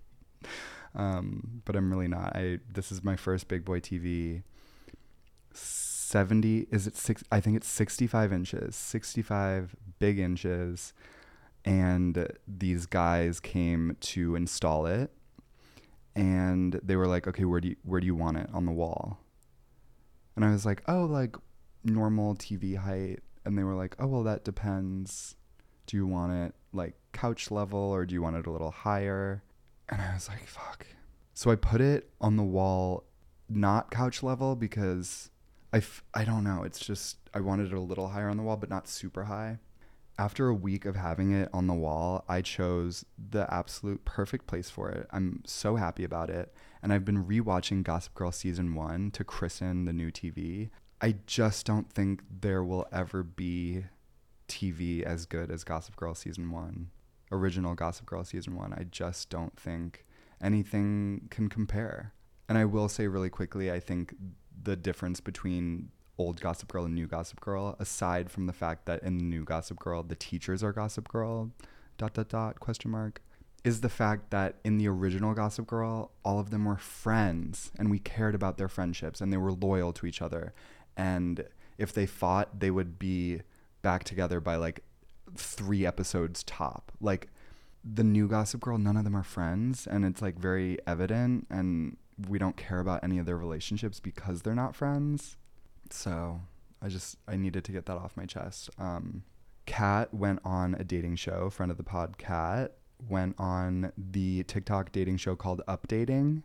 um, 0.94 1.60
but 1.66 1.76
I'm 1.76 1.90
really 1.90 2.08
not. 2.08 2.34
I 2.34 2.60
this 2.72 2.90
is 2.90 3.04
my 3.04 3.16
first 3.16 3.48
big 3.48 3.66
boy 3.66 3.80
TV. 3.80 4.44
70 6.12 6.66
is 6.70 6.86
it 6.86 6.96
six 6.96 7.24
i 7.32 7.40
think 7.40 7.56
it's 7.56 7.68
65 7.68 8.32
inches 8.32 8.76
65 8.76 9.74
big 9.98 10.18
inches 10.18 10.92
and 11.64 12.28
these 12.46 12.86
guys 12.86 13.40
came 13.40 13.96
to 14.00 14.36
install 14.36 14.86
it 14.86 15.10
and 16.14 16.78
they 16.82 16.96
were 16.96 17.06
like 17.06 17.26
okay 17.26 17.44
where 17.44 17.60
do 17.60 17.68
you 17.68 17.76
where 17.82 18.00
do 18.00 18.06
you 18.06 18.14
want 18.14 18.36
it 18.36 18.48
on 18.52 18.66
the 18.66 18.72
wall 18.72 19.18
and 20.36 20.44
i 20.44 20.50
was 20.50 20.66
like 20.66 20.82
oh 20.86 21.04
like 21.04 21.36
normal 21.84 22.34
tv 22.34 22.76
height 22.76 23.20
and 23.44 23.58
they 23.58 23.64
were 23.64 23.74
like, 23.74 23.96
"Oh, 23.98 24.06
well 24.06 24.22
that 24.24 24.44
depends. 24.44 25.36
Do 25.86 25.96
you 25.96 26.06
want 26.06 26.32
it 26.32 26.54
like 26.72 26.94
couch 27.12 27.50
level 27.50 27.78
or 27.78 28.06
do 28.06 28.14
you 28.14 28.22
want 28.22 28.36
it 28.36 28.46
a 28.46 28.50
little 28.50 28.70
higher?" 28.70 29.42
And 29.88 30.00
I 30.00 30.14
was 30.14 30.28
like, 30.28 30.46
"Fuck." 30.46 30.86
So 31.34 31.50
I 31.50 31.56
put 31.56 31.80
it 31.80 32.10
on 32.20 32.36
the 32.36 32.42
wall 32.42 33.04
not 33.48 33.90
couch 33.90 34.22
level 34.22 34.56
because 34.56 35.30
I 35.72 35.78
f- 35.78 36.04
I 36.12 36.24
don't 36.24 36.44
know, 36.44 36.62
it's 36.64 36.80
just 36.80 37.16
I 37.32 37.40
wanted 37.40 37.72
it 37.72 37.76
a 37.76 37.80
little 37.80 38.08
higher 38.08 38.28
on 38.28 38.36
the 38.36 38.42
wall 38.42 38.56
but 38.56 38.70
not 38.70 38.88
super 38.88 39.24
high. 39.24 39.58
After 40.18 40.48
a 40.48 40.54
week 40.54 40.84
of 40.84 40.94
having 40.94 41.32
it 41.32 41.48
on 41.54 41.66
the 41.66 41.74
wall, 41.74 42.24
I 42.28 42.42
chose 42.42 43.04
the 43.18 43.52
absolute 43.52 44.04
perfect 44.04 44.46
place 44.46 44.68
for 44.68 44.90
it. 44.90 45.06
I'm 45.10 45.42
so 45.46 45.76
happy 45.76 46.04
about 46.04 46.28
it. 46.28 46.54
And 46.82 46.92
I've 46.92 47.04
been 47.04 47.24
rewatching 47.24 47.82
Gossip 47.82 48.12
Girl 48.14 48.30
season 48.30 48.74
one 48.74 49.10
to 49.12 49.24
christen 49.24 49.86
the 49.86 49.92
new 49.92 50.10
TV. 50.12 50.68
I 51.00 51.16
just 51.26 51.64
don't 51.64 51.90
think 51.90 52.22
there 52.40 52.62
will 52.62 52.86
ever 52.92 53.22
be 53.22 53.84
TV 54.48 55.02
as 55.02 55.24
good 55.24 55.50
as 55.50 55.64
Gossip 55.64 55.96
Girl 55.96 56.14
season 56.14 56.50
one, 56.50 56.90
original 57.32 57.74
Gossip 57.74 58.04
Girl 58.04 58.22
season 58.22 58.54
one. 58.54 58.74
I 58.74 58.84
just 58.84 59.30
don't 59.30 59.58
think 59.58 60.04
anything 60.42 61.28
can 61.30 61.48
compare. 61.48 62.12
And 62.48 62.58
I 62.58 62.66
will 62.66 62.88
say 62.88 63.08
really 63.08 63.30
quickly, 63.30 63.72
I 63.72 63.80
think 63.80 64.14
the 64.62 64.76
difference 64.76 65.20
between 65.20 65.90
old 66.18 66.40
Gossip 66.40 66.70
Girl 66.70 66.84
and 66.84 66.94
new 66.94 67.06
Gossip 67.06 67.40
Girl, 67.40 67.76
aside 67.78 68.30
from 68.30 68.46
the 68.46 68.52
fact 68.52 68.86
that 68.86 69.02
in 69.02 69.18
the 69.18 69.24
new 69.24 69.44
Gossip 69.44 69.78
Girl, 69.78 70.02
the 70.02 70.14
teachers 70.14 70.62
are 70.62 70.72
Gossip 70.72 71.08
Girl, 71.08 71.50
dot, 71.98 72.14
dot, 72.14 72.28
dot, 72.28 72.60
question 72.60 72.90
mark, 72.90 73.20
is 73.64 73.80
the 73.80 73.88
fact 73.88 74.30
that 74.30 74.56
in 74.64 74.78
the 74.78 74.88
original 74.88 75.34
Gossip 75.34 75.66
Girl, 75.66 76.10
all 76.24 76.38
of 76.38 76.50
them 76.50 76.64
were 76.64 76.76
friends 76.76 77.70
and 77.78 77.90
we 77.90 77.98
cared 77.98 78.34
about 78.34 78.58
their 78.58 78.68
friendships 78.68 79.20
and 79.20 79.32
they 79.32 79.36
were 79.36 79.52
loyal 79.52 79.92
to 79.94 80.06
each 80.06 80.20
other. 80.20 80.52
And 80.96 81.44
if 81.78 81.92
they 81.92 82.06
fought, 82.06 82.60
they 82.60 82.70
would 82.70 82.98
be 82.98 83.42
back 83.82 84.04
together 84.04 84.40
by 84.40 84.56
like 84.56 84.80
three 85.36 85.86
episodes 85.86 86.42
top. 86.42 86.92
Like 87.00 87.28
the 87.84 88.04
new 88.04 88.28
Gossip 88.28 88.60
Girl, 88.60 88.78
none 88.78 88.96
of 88.96 89.04
them 89.04 89.16
are 89.16 89.22
friends 89.22 89.86
and 89.86 90.04
it's 90.04 90.20
like 90.20 90.38
very 90.38 90.78
evident 90.86 91.46
and 91.48 91.96
we 92.28 92.38
don't 92.38 92.56
care 92.56 92.80
about 92.80 93.02
any 93.02 93.18
of 93.18 93.26
their 93.26 93.36
relationships 93.36 94.00
because 94.00 94.42
they're 94.42 94.54
not 94.54 94.74
friends. 94.74 95.36
So 95.90 96.40
I 96.80 96.88
just 96.88 97.16
I 97.28 97.36
needed 97.36 97.64
to 97.64 97.72
get 97.72 97.86
that 97.86 97.96
off 97.96 98.16
my 98.16 98.26
chest. 98.26 98.70
Um, 98.78 99.22
Kat 99.66 100.12
went 100.12 100.40
on 100.44 100.74
a 100.74 100.84
dating 100.84 101.16
show. 101.16 101.50
Friend 101.50 101.70
of 101.70 101.76
the 101.76 101.84
pod, 101.84 102.18
Kat 102.18 102.72
went 103.08 103.36
on 103.38 103.92
the 103.96 104.42
TikTok 104.44 104.92
dating 104.92 105.16
show 105.16 105.36
called 105.36 105.62
Updating. 105.68 106.42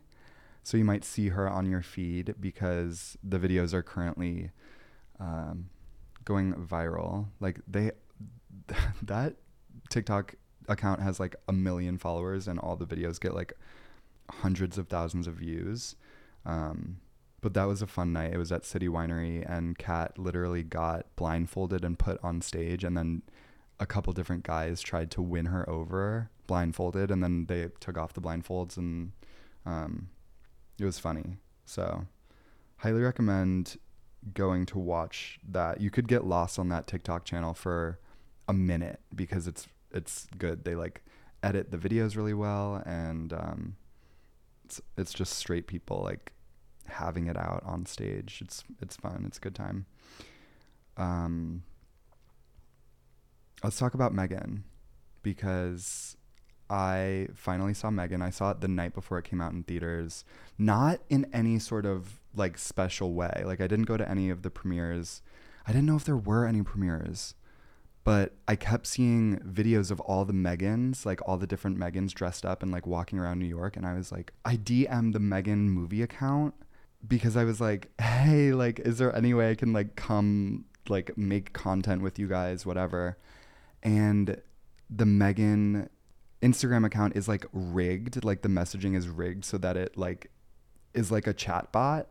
So 0.62 0.76
you 0.76 0.84
might 0.84 1.04
see 1.04 1.30
her 1.30 1.48
on 1.48 1.70
your 1.70 1.82
feed 1.82 2.34
because 2.40 3.16
the 3.22 3.38
videos 3.38 3.72
are 3.72 3.82
currently 3.82 4.50
um, 5.18 5.70
going 6.24 6.52
viral. 6.54 7.28
Like 7.40 7.60
they 7.66 7.92
that 9.02 9.36
TikTok 9.88 10.34
account 10.68 11.00
has 11.00 11.18
like 11.18 11.34
a 11.48 11.52
million 11.52 11.98
followers 11.98 12.46
and 12.46 12.58
all 12.58 12.76
the 12.76 12.86
videos 12.86 13.18
get 13.18 13.34
like 13.34 13.54
hundreds 14.30 14.78
of 14.78 14.88
thousands 14.88 15.26
of 15.26 15.34
views. 15.34 15.96
Um, 16.44 16.98
but 17.40 17.54
that 17.54 17.64
was 17.64 17.82
a 17.82 17.86
fun 17.86 18.12
night. 18.12 18.32
It 18.32 18.38
was 18.38 18.50
at 18.50 18.64
City 18.64 18.88
Winery, 18.88 19.48
and 19.48 19.78
Kat 19.78 20.18
literally 20.18 20.62
got 20.62 21.06
blindfolded 21.14 21.84
and 21.84 21.98
put 21.98 22.18
on 22.22 22.40
stage, 22.40 22.82
and 22.82 22.96
then 22.96 23.22
a 23.78 23.86
couple 23.86 24.12
different 24.12 24.42
guys 24.42 24.80
tried 24.80 25.10
to 25.12 25.22
win 25.22 25.46
her 25.46 25.68
over 25.68 26.30
blindfolded, 26.46 27.10
and 27.10 27.22
then 27.22 27.46
they 27.46 27.68
took 27.78 27.96
off 27.96 28.12
the 28.12 28.20
blindfolds, 28.20 28.76
and 28.76 29.12
um, 29.64 30.08
it 30.80 30.84
was 30.84 30.98
funny. 30.98 31.36
So, 31.64 32.06
highly 32.78 33.02
recommend 33.02 33.76
going 34.34 34.66
to 34.66 34.78
watch 34.78 35.38
that. 35.48 35.80
You 35.80 35.90
could 35.90 36.08
get 36.08 36.26
lost 36.26 36.58
on 36.58 36.68
that 36.70 36.88
TikTok 36.88 37.24
channel 37.24 37.54
for 37.54 38.00
a 38.48 38.52
minute 38.52 39.00
because 39.14 39.46
it's 39.46 39.68
it's 39.92 40.26
good. 40.36 40.64
They 40.64 40.74
like 40.74 41.02
edit 41.42 41.70
the 41.70 41.78
videos 41.78 42.16
really 42.16 42.34
well, 42.34 42.82
and 42.84 43.32
um, 43.32 43.76
it's 44.68 44.82
it's 44.98 45.14
just 45.14 45.32
straight 45.32 45.66
people 45.66 46.02
like 46.04 46.32
having 46.86 47.26
it 47.26 47.36
out 47.38 47.62
on 47.64 47.86
stage. 47.86 48.40
It's 48.42 48.64
it's 48.82 48.96
fun. 48.96 49.24
It's 49.26 49.38
a 49.38 49.40
good 49.40 49.54
time. 49.54 49.86
Um, 50.98 51.62
let's 53.64 53.78
talk 53.78 53.94
about 53.94 54.12
Megan 54.12 54.64
because 55.22 56.16
I 56.68 57.28
finally 57.34 57.72
saw 57.72 57.90
Megan. 57.90 58.20
I 58.20 58.28
saw 58.28 58.50
it 58.50 58.60
the 58.60 58.68
night 58.68 58.92
before 58.92 59.18
it 59.18 59.24
came 59.24 59.40
out 59.40 59.52
in 59.52 59.62
theaters. 59.62 60.24
Not 60.58 61.00
in 61.08 61.26
any 61.32 61.58
sort 61.58 61.86
of 61.86 62.20
like 62.34 62.58
special 62.58 63.14
way. 63.14 63.42
Like 63.46 63.62
I 63.62 63.66
didn't 63.68 63.86
go 63.86 63.96
to 63.96 64.08
any 64.08 64.28
of 64.28 64.42
the 64.42 64.50
premieres. 64.50 65.22
I 65.66 65.72
didn't 65.72 65.86
know 65.86 65.96
if 65.96 66.04
there 66.04 66.16
were 66.16 66.46
any 66.46 66.62
premieres. 66.62 67.34
But 68.08 68.32
I 68.48 68.56
kept 68.56 68.86
seeing 68.86 69.38
videos 69.40 69.90
of 69.90 70.00
all 70.00 70.24
the 70.24 70.32
Megans, 70.32 71.04
like 71.04 71.20
all 71.28 71.36
the 71.36 71.46
different 71.46 71.76
Megans 71.76 72.14
dressed 72.14 72.46
up 72.46 72.62
and 72.62 72.72
like 72.72 72.86
walking 72.86 73.18
around 73.18 73.38
New 73.38 73.44
York. 73.44 73.76
And 73.76 73.84
I 73.84 73.92
was 73.92 74.10
like, 74.10 74.32
I 74.46 74.56
DM 74.56 75.12
the 75.12 75.20
Megan 75.20 75.68
movie 75.68 76.00
account 76.00 76.54
because 77.06 77.36
I 77.36 77.44
was 77.44 77.60
like, 77.60 77.90
hey, 78.00 78.54
like, 78.54 78.78
is 78.78 78.96
there 78.96 79.14
any 79.14 79.34
way 79.34 79.50
I 79.50 79.54
can 79.54 79.74
like 79.74 79.94
come 79.94 80.64
like 80.88 81.18
make 81.18 81.52
content 81.52 82.00
with 82.00 82.18
you 82.18 82.28
guys, 82.28 82.64
whatever? 82.64 83.18
And 83.82 84.40
the 84.88 85.04
Megan 85.04 85.90
Instagram 86.40 86.86
account 86.86 87.14
is 87.14 87.28
like 87.28 87.44
rigged, 87.52 88.24
like 88.24 88.40
the 88.40 88.48
messaging 88.48 88.96
is 88.96 89.06
rigged 89.06 89.44
so 89.44 89.58
that 89.58 89.76
it 89.76 89.98
like 89.98 90.30
is 90.94 91.12
like 91.12 91.26
a 91.26 91.34
chat 91.34 91.70
bot 91.72 92.08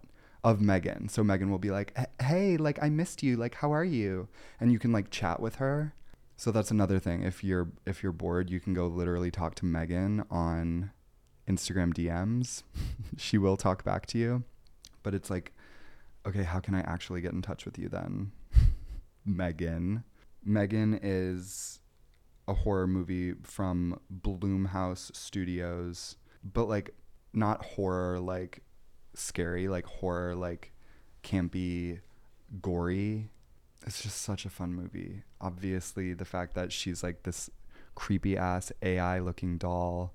of 0.48 0.62
Megan. 0.62 1.10
So 1.10 1.24
Megan 1.24 1.50
will 1.50 1.60
be 1.60 1.72
like, 1.72 1.98
"Hey, 2.22 2.58
like 2.58 2.82
I 2.82 2.90
missed 2.90 3.24
you. 3.24 3.36
Like 3.36 3.56
how 3.56 3.74
are 3.74 3.84
you?" 3.84 4.28
And 4.60 4.72
you 4.72 4.80
can 4.80 4.92
like 4.92 5.10
chat 5.10 5.40
with 5.40 5.56
her. 5.56 5.94
So 6.38 6.52
that's 6.52 6.72
another 6.72 7.00
thing. 7.00 7.24
If 7.24 7.44
you're 7.44 7.70
if 7.86 8.02
you're 8.02 8.12
bored, 8.12 8.50
you 8.50 8.60
can 8.60 8.74
go 8.74 8.88
literally 8.88 9.32
talk 9.32 9.56
to 9.56 9.66
Megan 9.66 10.24
on 10.30 10.92
Instagram 11.48 11.94
DMs. 11.94 12.64
she 13.18 13.38
will 13.38 13.58
talk 13.58 13.84
back 13.84 14.06
to 14.08 14.18
you. 14.18 14.44
But 15.04 15.14
it's 15.14 15.30
like, 15.30 15.54
okay, 16.26 16.44
how 16.44 16.60
can 16.60 16.76
I 16.76 16.82
actually 16.82 17.22
get 17.22 17.34
in 17.34 17.42
touch 17.42 17.66
with 17.66 17.78
you 17.78 17.90
then? 17.90 18.32
Megan. 19.26 20.04
Megan 20.44 21.00
is 21.02 21.80
a 22.48 22.54
horror 22.54 22.88
movie 22.88 23.34
from 23.44 24.00
Blumhouse 24.14 25.14
Studios, 25.16 26.16
but 26.44 26.70
like 26.70 26.96
not 27.34 27.66
horror 27.66 28.20
like 28.20 28.62
scary, 29.20 29.68
like 29.68 29.86
horror 29.86 30.36
like 30.36 30.72
campy, 31.24 32.00
gory. 32.62 33.30
It's 33.86 34.02
just 34.02 34.22
such 34.22 34.46
a 34.46 34.50
fun 34.50 34.74
movie. 34.74 35.24
Obviously, 35.40 36.14
the 36.14 36.26
fact 36.26 36.56
that 36.56 36.72
she's 36.72 37.04
like 37.04 37.24
this 37.24 37.50
creepy 37.96 38.38
ass 38.38 38.72
AI 38.82 39.20
looking 39.20 39.58
doll 39.58 40.14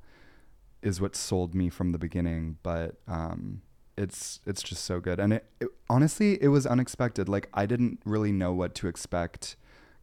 is 0.82 1.00
what 1.00 1.16
sold 1.16 1.54
me 1.54 1.68
from 1.68 1.92
the 1.92 1.98
beginning, 1.98 2.58
but 2.62 2.96
um 3.06 3.62
it's 3.96 4.40
it's 4.46 4.62
just 4.62 4.84
so 4.84 5.00
good. 5.00 5.20
And 5.20 5.34
it, 5.34 5.46
it 5.60 5.68
honestly, 5.88 6.42
it 6.42 6.48
was 6.48 6.66
unexpected. 6.66 7.28
Like 7.28 7.48
I 7.52 7.66
didn't 7.66 8.00
really 8.04 8.32
know 8.32 8.52
what 8.52 8.74
to 8.76 8.88
expect 8.88 9.56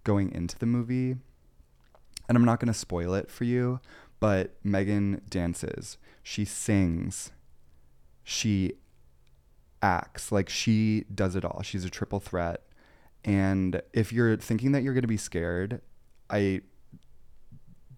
going 0.03 0.31
into 0.31 0.57
the 0.57 0.65
movie 0.65 1.17
and 2.29 2.37
I'm 2.37 2.45
not 2.45 2.59
going 2.59 2.71
to 2.71 2.77
spoil 2.77 3.15
it 3.15 3.29
for 3.29 3.43
you, 3.43 3.81
but 4.19 4.55
Megan 4.63 5.21
dances, 5.29 5.97
she 6.21 6.45
sings, 6.45 7.31
she 8.23 8.73
acts, 9.81 10.31
like 10.31 10.49
she 10.49 11.05
does 11.13 11.35
it 11.35 11.45
all. 11.45 11.61
She's 11.63 11.85
a 11.85 11.89
triple 11.89 12.19
threat. 12.19 12.63
And 13.23 13.81
if 13.93 14.13
you're 14.13 14.37
thinking 14.37 14.71
that 14.71 14.83
you're 14.83 14.93
going 14.93 15.01
to 15.01 15.07
be 15.07 15.17
scared, 15.17 15.81
I 16.29 16.61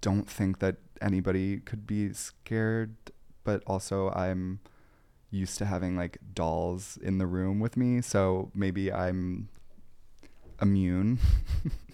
don't 0.01 0.29
think 0.29 0.59
that 0.59 0.77
anybody 1.01 1.59
could 1.59 1.85
be 1.85 2.13
scared, 2.13 2.95
but 3.43 3.63
also 3.67 4.09
I'm 4.11 4.59
used 5.29 5.57
to 5.59 5.65
having 5.65 5.95
like 5.95 6.17
dolls 6.33 6.97
in 7.01 7.17
the 7.17 7.27
room 7.27 7.59
with 7.59 7.77
me, 7.77 8.01
so 8.01 8.51
maybe 8.53 8.91
I'm 8.91 9.49
immune. 10.61 11.19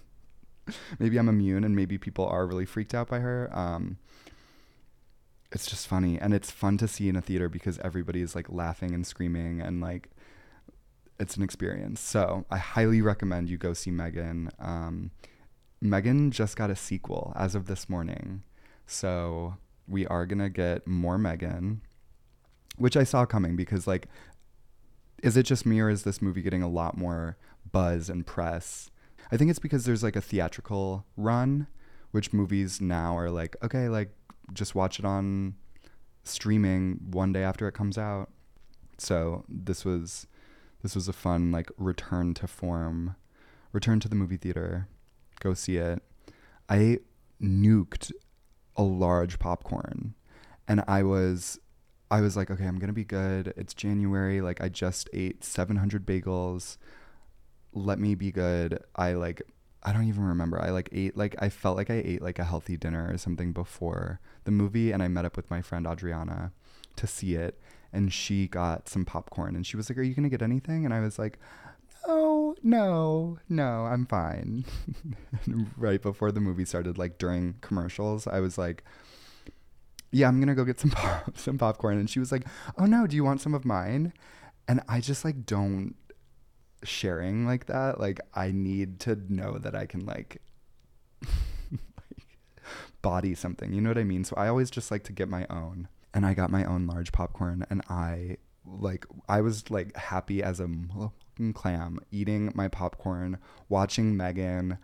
maybe 0.99 1.17
I'm 1.17 1.29
immune 1.29 1.63
and 1.63 1.75
maybe 1.75 1.97
people 1.97 2.25
are 2.25 2.45
really 2.45 2.65
freaked 2.65 2.93
out 2.93 3.07
by 3.07 3.19
her. 3.19 3.49
Um, 3.53 3.97
it's 5.51 5.67
just 5.67 5.87
funny 5.87 6.19
and 6.19 6.33
it's 6.33 6.51
fun 6.51 6.77
to 6.77 6.87
see 6.87 7.09
in 7.09 7.15
a 7.15 7.21
theater 7.21 7.49
because 7.49 7.79
everybody 7.79 8.21
is 8.21 8.35
like 8.35 8.47
laughing 8.49 8.93
and 8.93 9.07
screaming 9.07 9.61
and 9.61 9.79
like 9.81 10.09
it's 11.19 11.35
an 11.35 11.43
experience. 11.43 11.99
So 11.99 12.45
I 12.51 12.57
highly 12.57 13.01
recommend 13.01 13.49
you 13.49 13.57
go 13.57 13.73
see 13.73 13.91
Megan. 13.91 14.51
Um, 14.59 15.11
Megan 15.81 16.31
just 16.31 16.55
got 16.55 16.69
a 16.69 16.75
sequel 16.75 17.33
as 17.35 17.55
of 17.55 17.65
this 17.65 17.89
morning. 17.89 18.43
So 18.85 19.57
we 19.87 20.05
are 20.07 20.25
going 20.25 20.39
to 20.39 20.49
get 20.49 20.87
more 20.87 21.17
Megan, 21.17 21.81
which 22.77 22.97
I 22.97 23.03
saw 23.03 23.25
coming 23.25 23.55
because, 23.55 23.87
like, 23.87 24.07
is 25.23 25.37
it 25.37 25.43
just 25.43 25.65
me 25.65 25.79
or 25.79 25.89
is 25.89 26.03
this 26.03 26.21
movie 26.21 26.41
getting 26.41 26.61
a 26.61 26.69
lot 26.69 26.97
more 26.97 27.37
buzz 27.71 28.09
and 28.09 28.25
press? 28.25 28.91
I 29.31 29.37
think 29.37 29.49
it's 29.49 29.59
because 29.59 29.85
there's 29.85 30.03
like 30.03 30.15
a 30.15 30.21
theatrical 30.21 31.05
run, 31.15 31.67
which 32.11 32.33
movies 32.33 32.79
now 32.79 33.17
are 33.17 33.29
like, 33.29 33.55
okay, 33.63 33.89
like 33.89 34.11
just 34.53 34.75
watch 34.75 34.99
it 34.99 35.05
on 35.05 35.55
streaming 36.23 36.99
one 37.11 37.33
day 37.33 37.43
after 37.43 37.67
it 37.67 37.73
comes 37.73 37.97
out. 37.97 38.29
So 38.97 39.45
this 39.47 39.85
was 39.85 40.27
this 40.83 40.95
was 40.95 41.07
a 41.07 41.13
fun 41.13 41.51
like 41.51 41.71
return 41.77 42.33
to 42.35 42.47
form 42.47 43.15
return 43.71 43.99
to 43.99 44.09
the 44.09 44.15
movie 44.15 44.37
theater, 44.37 44.87
go 45.39 45.53
see 45.53 45.77
it. 45.77 46.01
I 46.69 46.99
nuked 47.41 48.11
a 48.75 48.83
large 48.83 49.39
popcorn 49.39 50.15
and 50.67 50.83
I 50.87 51.03
was 51.03 51.59
I 52.09 52.21
was 52.21 52.37
like, 52.37 52.49
okay, 52.49 52.65
I'm 52.65 52.77
to 52.87 52.93
be 52.93 53.03
good. 53.03 53.53
It's 53.57 53.73
January, 53.73 54.41
like 54.41 54.61
I 54.61 54.69
just 54.69 55.09
ate 55.13 55.43
700 55.43 56.05
bagels. 56.05 56.77
Let 57.73 57.99
me 57.99 58.15
be 58.15 58.31
good. 58.31 58.79
I 58.95 59.13
like 59.13 59.41
I 59.83 59.93
don't 59.93 60.07
even 60.07 60.23
remember. 60.23 60.61
I 60.61 60.69
like 60.71 60.89
ate 60.91 61.15
like 61.15 61.35
I 61.39 61.49
felt 61.49 61.77
like 61.77 61.89
I 61.89 62.01
ate 62.03 62.21
like 62.21 62.39
a 62.39 62.43
healthy 62.43 62.77
dinner 62.77 63.09
or 63.11 63.17
something 63.17 63.53
before 63.53 64.19
the 64.43 64.51
movie 64.51 64.91
and 64.91 65.01
I 65.01 65.07
met 65.07 65.25
up 65.25 65.37
with 65.37 65.49
my 65.49 65.61
friend 65.61 65.85
Adriana 65.87 66.51
to 66.95 67.07
see 67.07 67.35
it 67.35 67.59
and 67.93 68.11
she 68.11 68.47
got 68.47 68.89
some 68.89 69.05
popcorn 69.05 69.55
and 69.55 69.65
she 69.65 69.77
was 69.77 69.89
like, 69.89 69.97
"Are 69.97 70.03
you 70.03 70.13
going 70.13 70.23
to 70.23 70.29
get 70.29 70.41
anything?" 70.41 70.85
And 70.85 70.93
I 70.93 70.99
was 70.99 71.17
like, 71.17 71.39
"No, 72.07 72.55
no, 72.63 73.39
no, 73.49 73.85
I'm 73.85 74.05
fine." 74.05 74.65
right 75.77 76.01
before 76.01 76.31
the 76.31 76.41
movie 76.41 76.65
started 76.65 76.97
like 76.97 77.17
during 77.17 77.55
commercials, 77.61 78.27
I 78.27 78.39
was 78.39 78.57
like, 78.57 78.83
"Yeah, 80.11 80.27
I'm 80.27 80.37
going 80.39 80.49
to 80.49 80.55
go 80.55 80.65
get 80.65 80.79
some 80.79 80.91
pop- 80.91 81.37
some 81.37 81.57
popcorn." 81.57 81.97
And 81.97 82.09
she 82.09 82.19
was 82.19 82.31
like, 82.31 82.45
"Oh 82.77 82.85
no, 82.85 83.07
do 83.07 83.15
you 83.15 83.23
want 83.23 83.41
some 83.41 83.53
of 83.53 83.63
mine?" 83.63 84.13
And 84.67 84.81
I 84.89 84.99
just 84.99 85.23
like 85.23 85.45
don't 85.45 85.95
sharing 86.83 87.45
like 87.45 87.65
that. 87.67 87.99
Like 87.99 88.19
I 88.33 88.51
need 88.51 88.99
to 89.01 89.17
know 89.29 89.57
that 89.57 89.75
I 89.75 89.85
can 89.85 90.05
like 90.05 90.41
body 93.01 93.35
something. 93.35 93.73
You 93.73 93.81
know 93.81 93.89
what 93.89 93.97
I 93.97 94.03
mean? 94.03 94.23
So 94.23 94.35
I 94.35 94.47
always 94.47 94.69
just 94.69 94.91
like 94.91 95.03
to 95.05 95.13
get 95.13 95.29
my 95.29 95.45
own. 95.49 95.87
And 96.13 96.25
I 96.25 96.33
got 96.33 96.49
my 96.49 96.63
own 96.63 96.87
large 96.87 97.11
popcorn 97.11 97.65
and 97.69 97.83
I 97.89 98.37
like 98.65 99.05
I 99.29 99.41
was 99.41 99.69
like 99.69 99.95
happy 99.95 100.41
as 100.43 100.59
a 100.59 100.69
clam 101.53 101.99
eating 102.11 102.51
my 102.55 102.67
popcorn, 102.67 103.37
watching 103.69 104.17
Megan, 104.17 104.77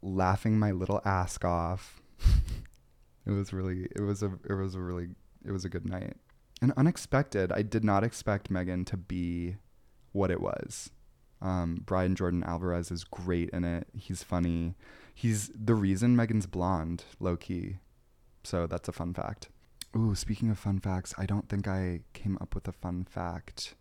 laughing 0.00 0.58
my 0.58 0.70
little 0.70 1.00
ass 1.04 1.38
off. 1.42 2.00
it 3.26 3.30
was 3.30 3.52
really 3.52 3.88
it 3.96 4.02
was 4.02 4.22
a 4.22 4.32
it 4.48 4.54
was 4.54 4.74
a 4.74 4.80
really 4.80 5.08
it 5.44 5.50
was 5.50 5.64
a 5.64 5.68
good 5.68 5.88
night. 5.88 6.16
And 6.62 6.72
unexpected, 6.76 7.52
I 7.52 7.62
did 7.62 7.84
not 7.84 8.04
expect 8.04 8.50
Megan 8.50 8.84
to 8.86 8.96
be 8.96 9.56
what 10.12 10.30
it 10.30 10.40
was. 10.40 10.90
Um, 11.44 11.82
Brian 11.84 12.14
Jordan 12.14 12.42
Alvarez 12.42 12.90
is 12.90 13.04
great 13.04 13.50
in 13.50 13.64
it. 13.64 13.86
He's 13.94 14.22
funny. 14.22 14.74
He's 15.14 15.50
the 15.54 15.74
reason 15.74 16.16
Megan's 16.16 16.46
blonde, 16.46 17.04
low 17.20 17.36
key. 17.36 17.76
So 18.42 18.66
that's 18.66 18.88
a 18.88 18.92
fun 18.92 19.12
fact. 19.12 19.50
Ooh, 19.94 20.14
speaking 20.14 20.50
of 20.50 20.58
fun 20.58 20.80
facts, 20.80 21.14
I 21.18 21.26
don't 21.26 21.48
think 21.48 21.68
I 21.68 22.00
came 22.14 22.38
up 22.40 22.54
with 22.54 22.66
a 22.66 22.72
fun 22.72 23.04
fact 23.04 23.74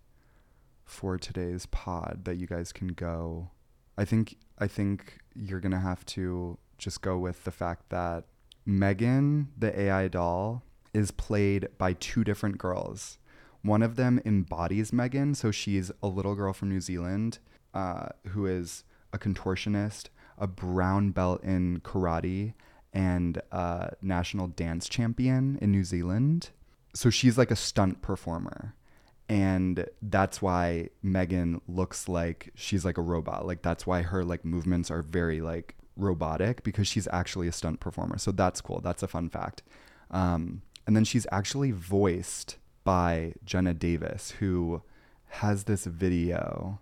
for 0.84 1.18
today's 1.18 1.66
pod 1.68 2.26
that 2.26 2.36
you 2.36 2.48
guys 2.48 2.74
can 2.74 2.90
go. 2.90 3.50
I 3.98 4.04
think 4.04 4.36
I 4.60 4.68
think 4.68 5.20
you're 5.34 5.62
gonna 5.62 5.80
have 5.80 6.06
to 6.08 6.58
just 6.78 7.02
go 7.02 7.18
with 7.18 7.46
the 7.46 7.52
fact 7.52 7.90
that 7.90 8.26
Megan, 8.66 9.48
the 9.58 9.80
AI 9.80 10.10
doll, 10.10 10.64
is 10.94 11.12
played 11.12 11.70
by 11.78 11.94
two 11.94 12.26
different 12.26 12.58
girls. 12.58 13.18
One 13.62 13.82
of 13.82 13.96
them 13.96 14.20
embodies 14.26 14.92
Megan, 14.92 15.34
so 15.34 15.50
she's 15.50 15.92
a 16.02 16.08
little 16.08 16.36
girl 16.36 16.52
from 16.52 16.70
New 16.70 16.82
Zealand 16.82 17.40
uh, 17.74 18.10
who 18.30 18.46
is 18.46 18.84
a 19.12 19.18
contortionist, 19.18 20.10
a 20.38 20.48
brown 20.48 21.12
belt 21.12 21.44
in 21.44 21.80
karate, 21.82 22.54
and 22.94 23.42
a 23.52 23.94
national 24.02 24.48
dance 24.48 24.88
champion 24.88 25.58
in 25.62 25.72
New 25.72 25.84
Zealand. 25.84 26.50
So 26.94 27.10
she's 27.10 27.38
like 27.38 27.52
a 27.52 27.56
stunt 27.56 28.02
performer. 28.02 28.76
And 29.30 29.86
that's 30.02 30.42
why 30.42 30.90
Megan 31.02 31.62
looks 31.68 32.08
like 32.08 32.52
she's 32.56 32.86
like 32.86 32.98
a 32.98 33.02
robot. 33.02 33.48
Like 33.48 33.62
that's 33.62 33.88
why 33.88 34.02
her 34.02 34.24
like 34.24 34.46
movements 34.46 34.92
are 34.92 35.02
very 35.02 35.42
like 35.42 35.76
robotic 35.96 36.64
because 36.64 36.88
she's 36.88 37.08
actually 37.12 37.48
a 37.48 37.52
stunt 37.52 37.80
performer. 37.80 38.18
So 38.18 38.32
that's 38.32 38.62
cool. 38.62 38.82
That's 38.82 39.02
a 39.02 39.08
fun 39.08 39.30
fact. 39.30 39.64
Um, 40.12 40.62
and 40.86 40.96
then 40.96 41.06
she's 41.06 41.26
actually 41.32 41.72
voiced 41.72 42.58
by 42.84 43.34
Jenna 43.46 43.74
Davis, 43.74 44.32
who 44.32 44.82
has 45.28 45.64
this 45.64 45.86
video 45.86 46.80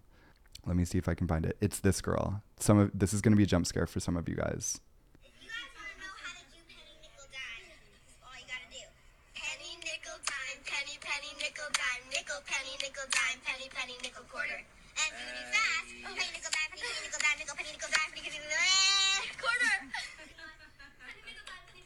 let 0.65 0.75
me 0.75 0.85
see 0.85 0.97
if 0.97 1.09
I 1.09 1.13
can 1.15 1.27
find 1.27 1.45
it. 1.45 1.57
It's 1.61 1.79
this 1.79 2.01
girl. 2.01 2.41
Some 2.59 2.77
of 2.77 2.91
this 2.93 3.13
is 3.13 3.21
going 3.21 3.33
to 3.33 3.37
be 3.37 3.43
a 3.43 3.49
jump 3.49 3.65
scare 3.65 3.87
for 3.87 3.99
some 3.99 4.15
of 4.15 4.29
you 4.29 4.35
guys. 4.35 4.79
If 5.23 5.33
you 5.41 5.49
guys 5.49 5.69
want 5.73 5.89
to 5.89 5.97
know 5.97 6.13
how 6.21 6.37
to 6.37 6.45
do 6.53 6.61
penny, 6.69 6.93
nickel, 7.01 7.25
dime, 7.33 7.65
this 7.89 8.05
is 8.05 8.17
all 8.21 8.35
you 8.37 8.45
gotta 8.45 8.69
do. 8.69 8.85
Penny, 9.33 9.81
nickel, 9.81 10.17
dime, 10.21 10.61
penny, 10.61 10.95
penny, 11.01 11.31
nickel, 11.41 11.69
dime, 11.73 12.03
nickel, 12.13 12.39
penny, 12.45 12.73
nickel, 12.77 13.07
dime, 13.09 13.39
penny, 13.41 13.67
penny, 13.73 13.95
nickel, 14.05 14.25
quarter. 14.29 14.61
And 14.61 15.09
if 15.09 15.25
you 15.25 15.33
do 15.33 15.43
fast, 15.49 15.89
penny, 16.13 16.29
nickel, 16.29 16.51
dime, 16.53 16.71
penny, 16.77 16.85
penny, 16.85 17.01
nickel, 17.09 17.21
dime, 17.21 17.37
nickel, 17.41 17.55
penny, 17.57 17.73
nickel, 17.73 17.89
dime, 17.89 18.11
penny, 18.13 18.21
penny, 18.21 18.45
nickel, 18.45 19.37
quarter. 19.41 19.75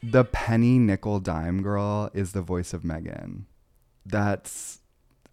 The 0.04 0.24
penny 0.24 0.78
nickel 0.78 1.18
dime 1.18 1.62
girl 1.62 2.10
is 2.14 2.32
the 2.32 2.42
voice 2.42 2.76
of 2.76 2.84
Megan. 2.84 3.46
That's 4.04 4.78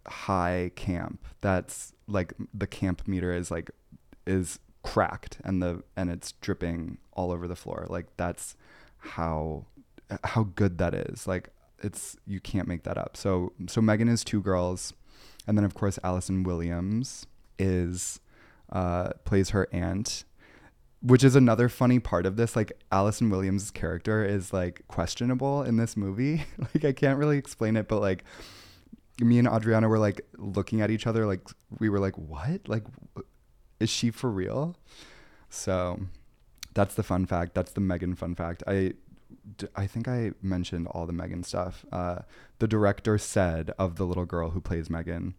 high 0.06 0.70
camp. 0.76 1.26
That's 1.40 1.92
like 2.06 2.34
the 2.52 2.66
camp 2.66 3.06
meter 3.06 3.32
is 3.32 3.50
like 3.50 3.70
is 4.26 4.58
cracked 4.82 5.38
and 5.44 5.62
the 5.62 5.82
and 5.96 6.10
it's 6.10 6.32
dripping 6.32 6.98
all 7.12 7.32
over 7.32 7.48
the 7.48 7.56
floor. 7.56 7.86
Like 7.88 8.06
that's 8.16 8.56
how 8.98 9.66
how 10.22 10.44
good 10.54 10.78
that 10.78 10.94
is. 10.94 11.26
Like 11.26 11.50
it's 11.82 12.16
you 12.26 12.40
can't 12.40 12.68
make 12.68 12.84
that 12.84 12.98
up. 12.98 13.16
So 13.16 13.52
so 13.66 13.80
Megan 13.80 14.08
is 14.08 14.24
two 14.24 14.40
girls, 14.40 14.92
and 15.46 15.56
then 15.56 15.64
of 15.64 15.74
course 15.74 15.98
Allison 16.04 16.42
Williams 16.42 17.26
is 17.58 18.20
uh, 18.72 19.10
plays 19.24 19.50
her 19.50 19.68
aunt, 19.72 20.24
which 21.02 21.22
is 21.22 21.36
another 21.36 21.68
funny 21.68 21.98
part 21.98 22.26
of 22.26 22.36
this. 22.36 22.56
Like 22.56 22.72
Allison 22.90 23.30
Williams' 23.30 23.70
character 23.70 24.24
is 24.24 24.52
like 24.52 24.82
questionable 24.88 25.62
in 25.62 25.76
this 25.76 25.96
movie. 25.96 26.44
like 26.74 26.84
I 26.84 26.92
can't 26.92 27.18
really 27.18 27.38
explain 27.38 27.76
it, 27.76 27.88
but 27.88 28.00
like 28.00 28.24
me 29.20 29.38
and 29.38 29.48
Adriana 29.48 29.88
were 29.88 29.98
like 29.98 30.22
looking 30.36 30.80
at 30.80 30.90
each 30.90 31.06
other, 31.06 31.26
like 31.26 31.48
we 31.78 31.88
were 31.88 32.00
like, 32.00 32.16
"What? 32.18 32.68
Like, 32.68 32.84
is 33.80 33.90
she 33.90 34.10
for 34.10 34.30
real?" 34.30 34.76
So 35.48 36.00
that's 36.74 36.94
the 36.94 37.02
fun 37.02 37.26
fact. 37.26 37.54
That's 37.54 37.72
the 37.72 37.80
Megan 37.80 38.14
fun 38.14 38.34
fact. 38.34 38.62
I 38.66 38.94
I 39.76 39.86
think 39.86 40.08
I 40.08 40.32
mentioned 40.42 40.88
all 40.88 41.06
the 41.06 41.12
Megan 41.12 41.42
stuff. 41.42 41.84
Uh, 41.92 42.20
the 42.58 42.68
director 42.68 43.18
said 43.18 43.72
of 43.78 43.96
the 43.96 44.06
little 44.06 44.24
girl 44.24 44.50
who 44.50 44.60
plays 44.60 44.88
Megan, 44.88 45.34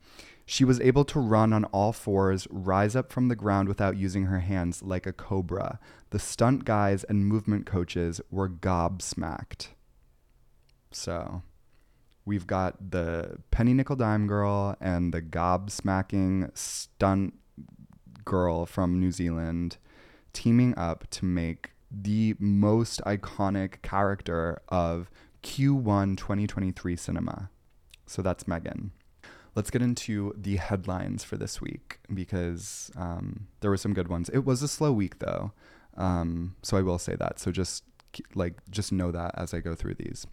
she 0.46 0.64
was 0.64 0.80
able 0.80 1.06
to 1.06 1.20
run 1.20 1.54
on 1.54 1.66
all 1.66 1.92
fours, 1.92 2.48
rise 2.52 2.96
up 2.96 3.12
from 3.12 3.30
the 3.30 3.36
ground 3.36 3.68
without 3.68 3.98
using 3.98 4.26
her 4.26 4.40
hands 4.40 4.84
like 4.84 5.08
a 5.08 5.14
cobra. 5.14 5.80
The 6.12 6.20
stunt 6.20 6.66
guys 6.66 7.04
and 7.04 7.26
movement 7.26 7.66
coaches 7.66 8.22
were 8.30 8.50
gobsmacked. 8.50 9.70
So 10.92 11.42
we've 12.26 12.48
got 12.48 12.92
the 12.92 13.38
penny 13.52 13.74
nickel 13.74 13.96
dime 13.96 14.28
girl 14.28 14.76
and 14.82 15.14
the 15.14 15.22
gobsmacking 15.22 16.56
stunt 16.58 17.34
girl 18.26 18.66
from 18.66 19.00
New 19.00 19.12
Zealand 19.12 19.78
teaming 20.34 20.78
up 20.78 21.08
to 21.12 21.26
make 21.26 21.72
the 21.92 22.36
most 22.40 23.02
iconic 23.06 23.82
character 23.82 24.62
of 24.70 25.10
Q1 25.44 26.18
2023 26.18 26.96
cinema. 26.96 27.50
So 28.08 28.22
that's 28.22 28.48
Megan. 28.48 28.92
Let's 29.54 29.70
get 29.70 29.82
into 29.82 30.34
the 30.36 30.58
headlines 30.58 31.24
for 31.24 31.38
this 31.38 31.62
week 31.62 32.00
because 32.14 32.92
um, 32.98 33.48
there 33.62 33.70
were 33.70 33.78
some 33.78 33.94
good 33.94 34.10
ones. 34.10 34.30
It 34.30 34.40
was 34.40 34.62
a 34.62 34.68
slow 34.68 34.92
week 34.92 35.20
though, 35.20 35.54
um, 35.96 36.56
so 36.62 36.76
I 36.76 36.82
will 36.82 37.00
say 37.00 37.16
that. 37.16 37.40
So 37.40 37.52
just 37.52 37.84
like 38.34 38.56
just 38.70 38.92
know 38.92 39.12
that 39.12 39.32
as 39.38 39.54
I 39.54 39.60
go 39.60 39.76
through 39.76 39.96
these. 39.96 40.28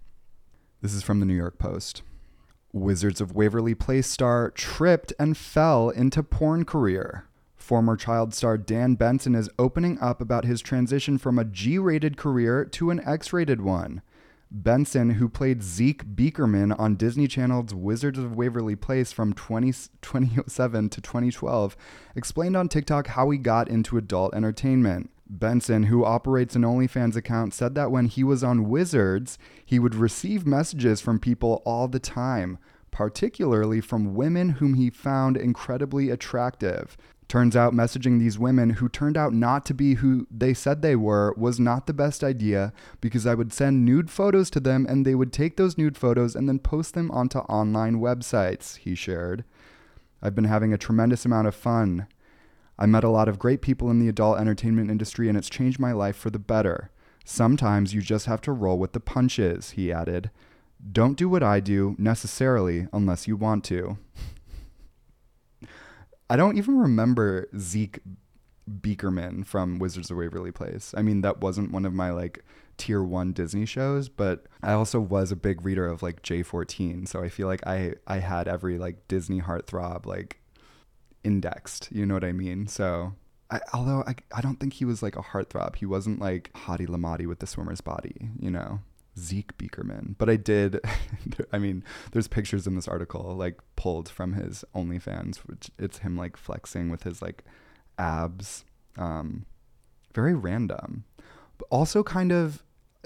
This 0.82 0.94
is 0.94 1.04
from 1.04 1.20
the 1.20 1.26
New 1.26 1.36
York 1.36 1.58
Post. 1.58 2.02
Wizards 2.72 3.20
of 3.20 3.36
Waverly 3.36 3.72
Place 3.72 4.08
star 4.08 4.50
tripped 4.50 5.12
and 5.16 5.36
fell 5.36 5.90
into 5.90 6.24
porn 6.24 6.64
career. 6.64 7.28
Former 7.54 7.96
child 7.96 8.34
star 8.34 8.58
Dan 8.58 8.96
Benson 8.96 9.36
is 9.36 9.48
opening 9.60 9.96
up 10.00 10.20
about 10.20 10.44
his 10.44 10.60
transition 10.60 11.18
from 11.18 11.38
a 11.38 11.44
G 11.44 11.78
rated 11.78 12.16
career 12.16 12.64
to 12.64 12.90
an 12.90 13.00
X 13.06 13.32
rated 13.32 13.60
one. 13.60 14.02
Benson, 14.50 15.10
who 15.10 15.28
played 15.28 15.62
Zeke 15.62 16.04
Beakerman 16.04 16.76
on 16.76 16.96
Disney 16.96 17.28
Channel's 17.28 17.72
Wizards 17.72 18.18
of 18.18 18.34
Waverly 18.34 18.74
Place 18.74 19.12
from 19.12 19.34
20, 19.34 19.72
2007 20.02 20.88
to 20.88 21.00
2012, 21.00 21.76
explained 22.16 22.56
on 22.56 22.68
TikTok 22.68 23.06
how 23.06 23.30
he 23.30 23.38
got 23.38 23.68
into 23.68 23.96
adult 23.96 24.34
entertainment. 24.34 25.10
Benson, 25.38 25.84
who 25.84 26.04
operates 26.04 26.54
an 26.54 26.62
OnlyFans 26.62 27.16
account, 27.16 27.54
said 27.54 27.74
that 27.74 27.90
when 27.90 28.06
he 28.06 28.22
was 28.22 28.44
on 28.44 28.68
Wizards, 28.68 29.38
he 29.64 29.78
would 29.78 29.94
receive 29.94 30.46
messages 30.46 31.00
from 31.00 31.18
people 31.18 31.62
all 31.64 31.88
the 31.88 31.98
time, 31.98 32.58
particularly 32.90 33.80
from 33.80 34.14
women 34.14 34.50
whom 34.50 34.74
he 34.74 34.90
found 34.90 35.36
incredibly 35.36 36.10
attractive. 36.10 36.96
Turns 37.28 37.56
out 37.56 37.72
messaging 37.72 38.18
these 38.18 38.38
women 38.38 38.70
who 38.70 38.90
turned 38.90 39.16
out 39.16 39.32
not 39.32 39.64
to 39.64 39.72
be 39.72 39.94
who 39.94 40.26
they 40.30 40.52
said 40.52 40.82
they 40.82 40.96
were 40.96 41.32
was 41.38 41.58
not 41.58 41.86
the 41.86 41.94
best 41.94 42.22
idea 42.22 42.74
because 43.00 43.26
I 43.26 43.34
would 43.34 43.54
send 43.54 43.86
nude 43.86 44.10
photos 44.10 44.50
to 44.50 44.60
them 44.60 44.84
and 44.86 45.06
they 45.06 45.14
would 45.14 45.32
take 45.32 45.56
those 45.56 45.78
nude 45.78 45.96
photos 45.96 46.36
and 46.36 46.46
then 46.46 46.58
post 46.58 46.92
them 46.92 47.10
onto 47.10 47.38
online 47.38 48.00
websites, 48.00 48.76
he 48.76 48.94
shared. 48.94 49.44
I've 50.20 50.34
been 50.34 50.44
having 50.44 50.74
a 50.74 50.78
tremendous 50.78 51.24
amount 51.24 51.48
of 51.48 51.54
fun. 51.54 52.06
I 52.82 52.86
met 52.86 53.04
a 53.04 53.10
lot 53.10 53.28
of 53.28 53.38
great 53.38 53.62
people 53.62 53.92
in 53.92 54.00
the 54.00 54.08
adult 54.08 54.40
entertainment 54.40 54.90
industry 54.90 55.28
and 55.28 55.38
it's 55.38 55.48
changed 55.48 55.78
my 55.78 55.92
life 55.92 56.16
for 56.16 56.30
the 56.30 56.40
better. 56.40 56.90
Sometimes 57.24 57.94
you 57.94 58.00
just 58.02 58.26
have 58.26 58.40
to 58.40 58.50
roll 58.50 58.76
with 58.76 58.90
the 58.90 58.98
punches, 58.98 59.70
he 59.70 59.92
added. 59.92 60.32
Don't 60.90 61.16
do 61.16 61.28
what 61.28 61.44
I 61.44 61.60
do 61.60 61.94
necessarily 61.96 62.88
unless 62.92 63.28
you 63.28 63.36
want 63.36 63.62
to. 63.66 63.98
I 66.28 66.34
don't 66.34 66.58
even 66.58 66.76
remember 66.76 67.48
Zeke 67.56 68.00
Beakerman 68.68 69.46
from 69.46 69.78
Wizards 69.78 70.10
of 70.10 70.16
Waverly 70.16 70.50
Place. 70.50 70.92
I 70.96 71.02
mean, 71.02 71.20
that 71.20 71.40
wasn't 71.40 71.70
one 71.70 71.86
of 71.86 71.94
my 71.94 72.10
like 72.10 72.44
tier 72.78 73.04
one 73.04 73.32
Disney 73.32 73.64
shows, 73.64 74.08
but 74.08 74.46
I 74.60 74.72
also 74.72 74.98
was 74.98 75.30
a 75.30 75.36
big 75.36 75.64
reader 75.64 75.86
of 75.86 76.02
like 76.02 76.22
J14. 76.22 77.06
So 77.06 77.22
I 77.22 77.28
feel 77.28 77.46
like 77.46 77.64
I, 77.64 77.94
I 78.08 78.18
had 78.18 78.48
every 78.48 78.76
like 78.76 79.06
Disney 79.06 79.40
heartthrob 79.40 80.04
like 80.04 80.41
indexed. 81.24 81.88
You 81.92 82.06
know 82.06 82.14
what 82.14 82.24
I 82.24 82.32
mean? 82.32 82.66
So 82.66 83.14
I, 83.50 83.60
although 83.74 84.02
I, 84.06 84.14
I 84.34 84.40
don't 84.40 84.58
think 84.58 84.74
he 84.74 84.84
was 84.84 85.02
like 85.02 85.16
a 85.16 85.22
heartthrob. 85.22 85.76
He 85.76 85.86
wasn't 85.86 86.20
like 86.20 86.50
Hottie 86.54 86.88
Lamati 86.88 87.26
with 87.26 87.40
the 87.40 87.46
swimmer's 87.46 87.80
body, 87.80 88.30
you 88.38 88.50
know? 88.50 88.80
Zeke 89.18 89.56
Beakerman. 89.58 90.16
But 90.16 90.30
I 90.30 90.36
did, 90.36 90.80
I 91.52 91.58
mean, 91.58 91.84
there's 92.12 92.28
pictures 92.28 92.66
in 92.66 92.76
this 92.76 92.88
article 92.88 93.36
like 93.36 93.60
pulled 93.76 94.08
from 94.08 94.32
his 94.32 94.64
OnlyFans, 94.74 95.38
which 95.38 95.70
it's 95.78 95.98
him 95.98 96.16
like 96.16 96.36
flexing 96.36 96.88
with 96.88 97.02
his 97.02 97.20
like 97.20 97.44
abs. 97.98 98.64
Um, 98.96 99.44
very 100.14 100.34
random. 100.34 101.04
But 101.58 101.68
also 101.70 102.02
kind 102.02 102.32
of 102.32 102.62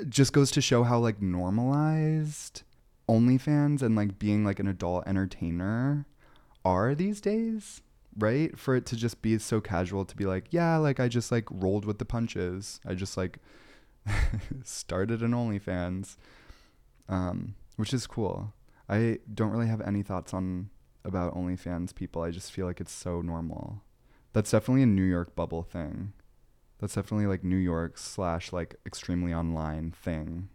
just 0.09 0.33
goes 0.33 0.51
to 0.53 0.61
show 0.61 0.85
how 0.85 0.99
like 0.99 1.21
normalized 1.21 2.63
OnlyFans 3.09 3.83
and 3.83 3.97
like 3.97 4.19
being 4.19 4.45
like 4.45 4.61
an 4.61 4.69
adult 4.69 5.09
entertainer 5.09 6.07
are 6.65 6.95
these 6.95 7.21
days 7.21 7.83
right? 8.19 8.59
For 8.59 8.75
it 8.75 8.87
to 8.87 8.97
just 8.97 9.23
be 9.23 9.39
so 9.39 9.61
casual 9.61 10.05
to 10.05 10.17
be 10.17 10.25
like, 10.25 10.47
yeah, 10.51 10.77
like 10.77 11.01
I 11.01 11.09
just 11.09 11.31
like 11.31 11.45
rolled 11.51 11.85
with 11.85 11.99
the 11.99 12.05
punches. 12.05 12.81
I 12.87 12.95
just 12.95 13.17
like 13.17 13.39
started 14.65 15.23
an 15.23 15.33
OnlyFans, 15.33 16.17
um, 17.09 17.55
which 17.77 17.93
is 17.93 18.07
cool. 18.07 18.53
I 18.89 19.19
don't 19.33 19.51
really 19.51 19.67
have 19.69 19.81
any 19.81 20.03
thoughts 20.03 20.33
on 20.33 20.71
about 21.05 21.35
OnlyFans 21.35 21.95
people. 21.95 22.23
I 22.23 22.31
just 22.31 22.53
feel 22.53 22.67
like 22.67 22.81
it's 22.81 22.93
so 22.93 23.21
normal. 23.21 23.83
That's 24.33 24.51
definitely 24.51 24.83
a 24.83 24.87
New 24.87 25.03
York 25.03 25.35
bubble 25.35 25.63
thing. 25.63 26.13
That's 26.79 26.95
definitely 26.95 27.27
like 27.27 27.43
New 27.43 27.57
York 27.57 27.97
slash 27.97 28.53
like 28.53 28.77
extremely 28.85 29.33
online 29.33 29.93
thing 29.93 30.51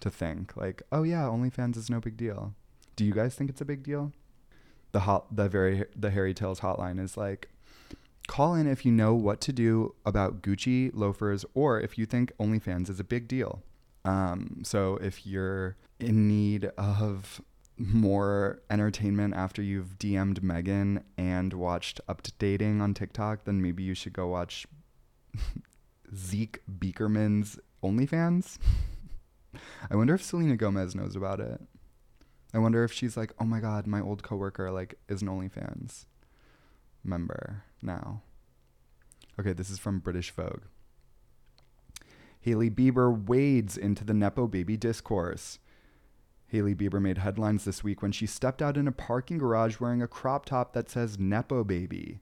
to 0.00 0.10
think 0.10 0.56
like, 0.56 0.82
oh 0.92 1.02
yeah, 1.02 1.22
OnlyFans 1.22 1.76
is 1.76 1.90
no 1.90 2.00
big 2.00 2.16
deal. 2.16 2.54
Do 2.96 3.04
you 3.04 3.12
guys 3.12 3.34
think 3.34 3.50
it's 3.50 3.60
a 3.60 3.64
big 3.64 3.82
deal? 3.82 4.12
The 4.94 5.00
hot 5.00 5.26
the 5.34 5.48
very 5.48 5.84
the 5.96 6.10
Harry 6.10 6.32
Tales 6.32 6.60
hotline 6.60 7.00
is 7.00 7.16
like 7.16 7.48
call 8.28 8.54
in 8.54 8.68
if 8.68 8.86
you 8.86 8.92
know 8.92 9.12
what 9.12 9.40
to 9.42 9.52
do 9.52 9.92
about 10.06 10.40
Gucci 10.40 10.90
loafers 10.94 11.44
or 11.52 11.80
if 11.80 11.98
you 11.98 12.06
think 12.06 12.32
OnlyFans 12.38 12.88
is 12.88 13.00
a 13.00 13.04
big 13.04 13.28
deal. 13.28 13.62
Um, 14.04 14.62
so 14.62 14.96
if 14.98 15.26
you're 15.26 15.76
in 15.98 16.28
need 16.28 16.66
of 16.78 17.40
more 17.76 18.62
entertainment 18.70 19.34
after 19.34 19.60
you've 19.60 19.98
DM'd 19.98 20.42
Megan 20.44 21.02
and 21.18 21.52
watched 21.52 22.00
Up 22.08 22.22
to 22.22 22.32
Dating 22.38 22.80
on 22.80 22.94
TikTok, 22.94 23.44
then 23.44 23.60
maybe 23.60 23.82
you 23.82 23.94
should 23.94 24.12
go 24.12 24.28
watch 24.28 24.64
Zeke 26.14 26.60
Beakerman's 26.78 27.58
OnlyFans. 27.82 28.58
I 29.90 29.96
wonder 29.96 30.14
if 30.14 30.22
Selena 30.22 30.56
Gomez 30.56 30.94
knows 30.94 31.16
about 31.16 31.40
it. 31.40 31.60
I 32.54 32.58
wonder 32.58 32.84
if 32.84 32.92
she's 32.92 33.16
like, 33.16 33.32
oh 33.40 33.44
my 33.44 33.58
god, 33.58 33.86
my 33.86 34.00
old 34.00 34.22
coworker 34.22 34.70
like 34.70 34.94
is 35.08 35.22
an 35.22 35.28
OnlyFans 35.28 36.06
member 37.02 37.64
now. 37.82 38.22
Okay, 39.38 39.52
this 39.52 39.70
is 39.70 39.78
from 39.80 39.98
British 39.98 40.30
Vogue. 40.30 40.62
Hailey 42.40 42.70
Bieber 42.70 43.26
wades 43.26 43.76
into 43.76 44.04
the 44.04 44.14
Nepo 44.14 44.46
baby 44.46 44.76
discourse. 44.76 45.58
Hailey 46.48 46.74
Bieber 46.74 47.02
made 47.02 47.18
headlines 47.18 47.64
this 47.64 47.82
week 47.82 48.02
when 48.02 48.12
she 48.12 48.26
stepped 48.26 48.62
out 48.62 48.76
in 48.76 48.86
a 48.86 48.92
parking 48.92 49.38
garage 49.38 49.80
wearing 49.80 50.02
a 50.02 50.06
crop 50.06 50.46
top 50.46 50.72
that 50.74 50.88
says 50.88 51.18
Nepo 51.18 51.64
baby. 51.64 52.20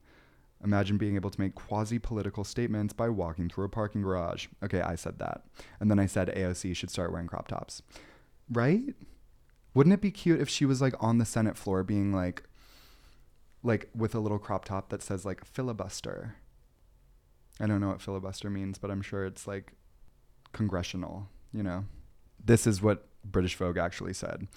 Imagine 0.63 0.97
being 0.97 1.15
able 1.15 1.29
to 1.29 1.39
make 1.39 1.53
quasi 1.53 1.99
political 1.99 2.43
statements 2.43 2.93
by 2.93 3.09
walking 3.09 3.49
through 3.49 3.65
a 3.65 3.69
parking 3.69 4.01
garage. 4.01 4.47
Okay, 4.63 4.81
I 4.81 4.95
said 4.95 5.19
that. 5.19 5.43
And 5.79 5.91
then 5.91 5.99
I 5.99 6.07
said 6.07 6.29
AOC 6.29 6.75
should 6.75 6.89
start 6.89 7.11
wearing 7.11 7.27
crop 7.27 7.49
tops. 7.49 7.83
Right? 8.49 8.95
Wouldn't 9.73 9.93
it 9.93 10.01
be 10.01 10.11
cute 10.11 10.41
if 10.41 10.49
she 10.49 10.65
was 10.65 10.81
like 10.81 10.93
on 10.99 11.17
the 11.17 11.25
Senate 11.25 11.57
floor 11.57 11.83
being 11.83 12.13
like, 12.13 12.43
like 13.63 13.89
with 13.95 14.13
a 14.13 14.19
little 14.19 14.39
crop 14.39 14.65
top 14.65 14.89
that 14.89 15.01
says 15.01 15.25
like 15.25 15.45
filibuster? 15.45 16.35
I 17.59 17.67
don't 17.67 17.81
know 17.81 17.89
what 17.89 18.01
filibuster 18.01 18.49
means, 18.49 18.77
but 18.77 18.91
I'm 18.91 19.01
sure 19.01 19.25
it's 19.25 19.47
like 19.47 19.73
congressional, 20.51 21.29
you 21.51 21.63
know? 21.63 21.85
This 22.43 22.67
is 22.67 22.81
what 22.81 23.07
British 23.23 23.55
Vogue 23.55 23.77
actually 23.77 24.13
said. 24.13 24.47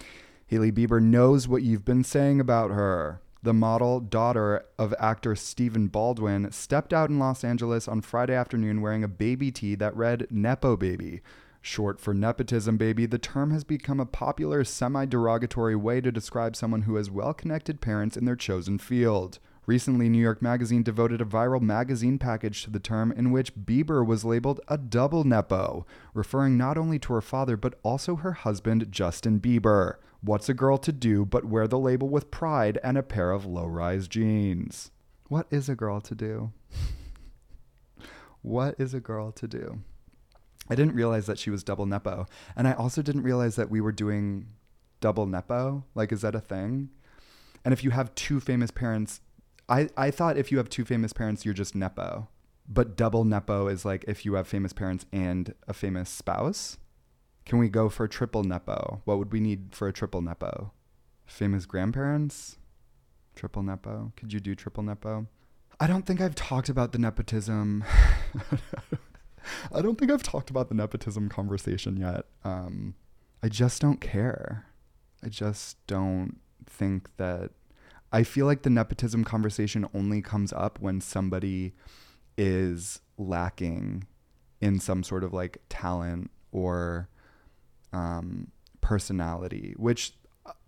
Hailey 0.46 0.72
Bieber 0.72 1.02
knows 1.02 1.48
what 1.48 1.62
you've 1.62 1.84
been 1.84 2.04
saying 2.04 2.40
about 2.40 2.70
her. 2.70 3.20
The 3.42 3.52
model, 3.52 4.00
daughter 4.00 4.64
of 4.78 4.94
actor 4.98 5.36
Stephen 5.36 5.88
Baldwin, 5.88 6.50
stepped 6.50 6.92
out 6.92 7.10
in 7.10 7.18
Los 7.18 7.44
Angeles 7.44 7.86
on 7.86 8.00
Friday 8.00 8.34
afternoon 8.34 8.80
wearing 8.80 9.04
a 9.04 9.08
baby 9.08 9.52
tee 9.52 9.74
that 9.76 9.96
read 9.96 10.26
Nepo 10.30 10.76
Baby, 10.76 11.20
Short 11.68 12.00
for 12.00 12.14
nepotism, 12.14 12.76
baby, 12.76 13.06
the 13.06 13.18
term 13.18 13.50
has 13.50 13.64
become 13.64 13.98
a 13.98 14.06
popular 14.06 14.62
semi 14.62 15.04
derogatory 15.04 15.74
way 15.74 16.00
to 16.00 16.12
describe 16.12 16.54
someone 16.54 16.82
who 16.82 16.94
has 16.94 17.10
well 17.10 17.34
connected 17.34 17.80
parents 17.80 18.16
in 18.16 18.24
their 18.24 18.36
chosen 18.36 18.78
field. 18.78 19.40
Recently, 19.66 20.08
New 20.08 20.22
York 20.22 20.40
Magazine 20.40 20.84
devoted 20.84 21.20
a 21.20 21.24
viral 21.24 21.60
magazine 21.60 22.20
package 22.20 22.62
to 22.62 22.70
the 22.70 22.78
term 22.78 23.10
in 23.10 23.32
which 23.32 23.56
Bieber 23.56 24.06
was 24.06 24.24
labeled 24.24 24.60
a 24.68 24.78
double 24.78 25.24
Nepo, 25.24 25.84
referring 26.14 26.56
not 26.56 26.78
only 26.78 27.00
to 27.00 27.12
her 27.14 27.20
father 27.20 27.56
but 27.56 27.80
also 27.82 28.14
her 28.14 28.32
husband, 28.32 28.92
Justin 28.92 29.40
Bieber. 29.40 29.96
What's 30.20 30.48
a 30.48 30.54
girl 30.54 30.78
to 30.78 30.92
do 30.92 31.24
but 31.24 31.46
wear 31.46 31.66
the 31.66 31.80
label 31.80 32.08
with 32.08 32.30
pride 32.30 32.78
and 32.84 32.96
a 32.96 33.02
pair 33.02 33.32
of 33.32 33.44
low 33.44 33.66
rise 33.66 34.06
jeans? 34.06 34.92
What 35.26 35.48
is 35.50 35.68
a 35.68 35.74
girl 35.74 36.00
to 36.02 36.14
do? 36.14 36.52
what 38.42 38.76
is 38.78 38.94
a 38.94 39.00
girl 39.00 39.32
to 39.32 39.48
do? 39.48 39.80
I 40.68 40.74
didn't 40.74 40.94
realize 40.94 41.26
that 41.26 41.38
she 41.38 41.50
was 41.50 41.62
double 41.62 41.86
Nepo. 41.86 42.26
And 42.56 42.66
I 42.66 42.72
also 42.72 43.02
didn't 43.02 43.22
realize 43.22 43.56
that 43.56 43.70
we 43.70 43.80
were 43.80 43.92
doing 43.92 44.46
double 45.00 45.26
Nepo. 45.26 45.84
Like, 45.94 46.12
is 46.12 46.22
that 46.22 46.34
a 46.34 46.40
thing? 46.40 46.90
And 47.64 47.72
if 47.72 47.82
you 47.82 47.90
have 47.90 48.14
two 48.14 48.40
famous 48.40 48.70
parents, 48.70 49.20
I, 49.68 49.88
I 49.96 50.10
thought 50.10 50.38
if 50.38 50.52
you 50.52 50.58
have 50.58 50.68
two 50.68 50.84
famous 50.84 51.12
parents, 51.12 51.44
you're 51.44 51.54
just 51.54 51.74
Nepo. 51.74 52.28
But 52.68 52.96
double 52.96 53.24
Nepo 53.24 53.68
is 53.68 53.84
like 53.84 54.04
if 54.08 54.24
you 54.24 54.34
have 54.34 54.48
famous 54.48 54.72
parents 54.72 55.06
and 55.12 55.54
a 55.68 55.72
famous 55.72 56.10
spouse. 56.10 56.78
Can 57.44 57.58
we 57.58 57.68
go 57.68 57.88
for 57.88 58.08
triple 58.08 58.42
Nepo? 58.42 59.02
What 59.04 59.18
would 59.18 59.32
we 59.32 59.40
need 59.40 59.68
for 59.70 59.86
a 59.86 59.92
triple 59.92 60.20
Nepo? 60.20 60.72
Famous 61.26 61.64
grandparents? 61.64 62.58
Triple 63.36 63.62
Nepo? 63.62 64.12
Could 64.16 64.32
you 64.32 64.40
do 64.40 64.54
triple 64.54 64.82
Nepo? 64.82 65.26
I 65.78 65.86
don't 65.86 66.06
think 66.06 66.20
I've 66.20 66.34
talked 66.34 66.68
about 66.68 66.92
the 66.92 66.98
nepotism. 66.98 67.84
I 69.72 69.82
don't 69.82 69.98
think 69.98 70.10
I've 70.10 70.22
talked 70.22 70.50
about 70.50 70.68
the 70.68 70.74
nepotism 70.74 71.28
conversation 71.28 71.96
yet. 71.96 72.26
Um, 72.44 72.94
I 73.42 73.48
just 73.48 73.80
don't 73.80 74.00
care. 74.00 74.66
I 75.24 75.28
just 75.28 75.84
don't 75.86 76.38
think 76.66 77.08
that. 77.16 77.50
I 78.12 78.22
feel 78.22 78.46
like 78.46 78.62
the 78.62 78.70
nepotism 78.70 79.24
conversation 79.24 79.86
only 79.92 80.22
comes 80.22 80.52
up 80.52 80.80
when 80.80 81.00
somebody 81.00 81.74
is 82.38 83.00
lacking 83.18 84.06
in 84.60 84.78
some 84.78 85.02
sort 85.02 85.24
of 85.24 85.32
like 85.32 85.58
talent 85.68 86.30
or 86.52 87.08
um, 87.92 88.48
personality, 88.80 89.74
which 89.76 90.14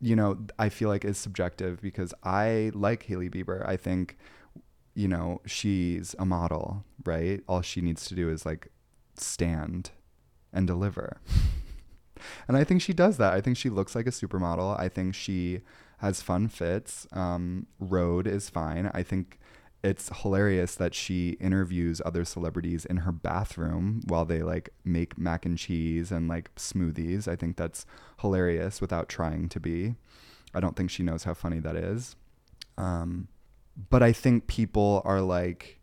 you 0.01 0.17
know 0.17 0.38
I 0.59 0.69
feel 0.69 0.88
like 0.88 1.05
is 1.05 1.19
subjective 1.19 1.81
because 1.81 2.12
I 2.25 2.73
like 2.75 3.05
Hailey 3.05 3.31
Bieber. 3.31 3.67
I 3.67 3.77
think 3.77 4.19
you 4.94 5.09
know, 5.09 5.40
she's 5.46 6.14
a 6.18 6.24
model, 6.24 6.85
right? 7.05 7.40
All 7.48 7.62
she 7.62 7.81
needs 7.81 8.07
to 8.07 8.14
do 8.14 8.29
is 8.31 8.44
like 8.44 8.68
stand 9.16 9.90
and 10.53 10.66
deliver. 10.66 11.20
and 12.48 12.57
I 12.57 12.64
think 12.64 12.83
she 12.83 12.92
does 12.92 13.16
that. 13.18 13.33
I 13.33 13.40
think 13.40 13.57
she 13.57 13.70
looks 13.70 13.94
like 13.94 14.07
a 14.07 14.11
supermodel. 14.11 14.79
I 14.79 14.88
think 14.88 15.14
she 15.14 15.61
has 15.98 16.22
fun 16.22 16.48
fits. 16.48 17.07
Um, 17.12 17.66
Rhode 17.79 18.27
is 18.27 18.48
fine. 18.48 18.90
I 18.94 19.03
think 19.03 19.38
it's 19.83 20.11
hilarious 20.22 20.74
that 20.74 20.94
she 20.94 21.37
interviews 21.40 22.03
other 22.05 22.24
celebrities 22.24 22.85
in 22.85 22.98
her 22.98 23.12
bathroom 23.12 24.03
while 24.07 24.24
they 24.24 24.42
like 24.42 24.70
make 24.85 25.16
mac 25.16 25.46
and 25.46 25.57
cheese 25.57 26.11
and 26.11 26.29
like 26.29 26.53
smoothies. 26.57 27.29
I 27.29 27.37
think 27.37 27.57
that's 27.57 27.87
hilarious 28.20 28.81
without 28.81 29.09
trying 29.09 29.48
to 29.51 29.61
be. 29.61 29.94
I 30.53 30.61
don't 30.61 30.77
think 30.77 30.90
she 30.90 31.03
knows 31.03 31.24
how 31.24 31.35
funny 31.35 31.61
that 31.61 31.77
is. 31.77 32.16
Um, 32.77 33.29
but 33.91 34.03
I 34.03 34.12
think 34.12 34.49
people 34.49 35.03
are 35.05 35.21
like, 35.21 35.81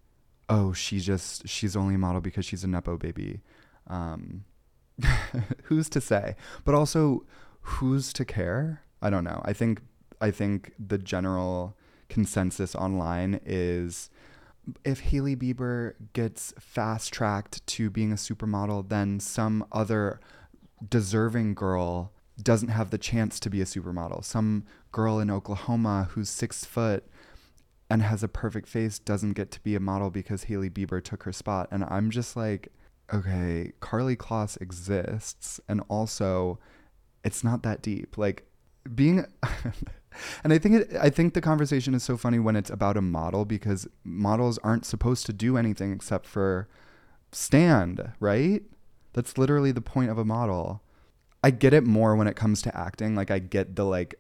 oh, 0.50 0.74
she 0.74 1.00
just 1.00 1.48
she's 1.48 1.76
only 1.76 1.96
a 1.96 1.98
model 1.98 2.22
because 2.22 2.46
she's 2.46 2.64
a 2.64 2.68
nepo 2.68 2.98
baby. 2.98 3.42
Um, 3.88 4.44
who's 5.64 5.90
to 5.90 6.02
say? 6.02 6.36
But 6.66 6.76
also, 6.76 7.26
who's 7.62 8.12
to 8.14 8.26
care? 8.26 8.82
I 9.02 9.10
don't 9.10 9.24
know. 9.24 9.42
I 9.46 9.54
think 9.54 9.82
I 10.20 10.32
think 10.32 10.74
the 10.80 10.98
general 10.98 11.78
consensus 12.10 12.76
online 12.76 13.40
is 13.46 14.10
if 14.84 15.00
Hailey 15.00 15.36
Bieber 15.36 15.94
gets 16.14 16.54
fast 16.60 17.14
tracked 17.14 17.66
to 17.68 17.90
being 17.90 18.12
a 18.12 18.16
supermodel, 18.16 18.90
then 18.90 19.20
some 19.20 19.66
other 19.72 20.20
deserving 20.88 21.54
girl 21.54 22.12
doesn't 22.42 22.70
have 22.70 22.90
the 22.90 22.98
chance 22.98 23.40
to 23.40 23.50
be 23.50 23.62
a 23.62 23.66
supermodel. 23.66 24.24
Some 24.24 24.66
girl 24.92 25.20
in 25.20 25.30
Oklahoma 25.30 26.10
who's 26.12 26.30
six 26.30 26.66
foot 26.66 27.06
and 27.90 28.02
has 28.02 28.24
a 28.24 28.28
perfect 28.28 28.68
face 28.68 29.00
doesn't 29.00 29.34
get 29.34 29.52
to 29.52 29.60
be 29.62 29.76
a 29.76 29.80
model 29.80 30.10
because 30.10 30.46
Hailey 30.46 30.70
Bieber 30.70 31.04
took 31.04 31.24
her 31.24 31.32
spot. 31.32 31.68
And 31.72 31.84
I'm 31.86 32.10
just 32.10 32.36
like, 32.36 32.72
okay, 33.14 33.74
Karlie 33.80 34.18
Kloss 34.18 34.60
exists. 34.60 35.60
And 35.70 35.82
also, 35.88 36.60
it's 37.24 37.44
not 37.44 37.64
that 37.64 37.82
deep. 37.82 38.18
Like, 38.18 38.48
being. 38.94 39.26
and 40.44 40.54
I 40.54 40.58
think 40.58 40.76
it, 40.76 40.96
I 41.00 41.10
think 41.10 41.34
the 41.34 41.42
conversation 41.42 41.94
is 41.94 42.04
so 42.04 42.18
funny 42.18 42.40
when 42.40 42.56
it's 42.56 42.70
about 42.70 42.98
a 42.98 43.02
model 43.02 43.46
because 43.46 43.88
models 44.04 44.58
aren't 44.60 44.86
supposed 44.86 45.26
to 45.28 45.34
do 45.34 45.58
anything 45.58 45.92
except 45.92 46.26
for 46.26 46.68
stand, 47.32 48.12
right? 48.20 48.64
That's 49.14 49.38
literally 49.38 49.72
the 49.72 49.82
point 49.82 50.10
of 50.10 50.18
a 50.18 50.26
model. 50.26 50.82
I 51.44 51.52
get 51.52 51.74
it 51.74 51.86
more 51.86 52.16
when 52.16 52.28
it 52.28 52.36
comes 52.36 52.62
to 52.64 52.76
acting. 52.76 53.16
Like 53.16 53.30
I 53.30 53.40
get 53.40 53.76
the 53.76 53.86
like 53.86 54.16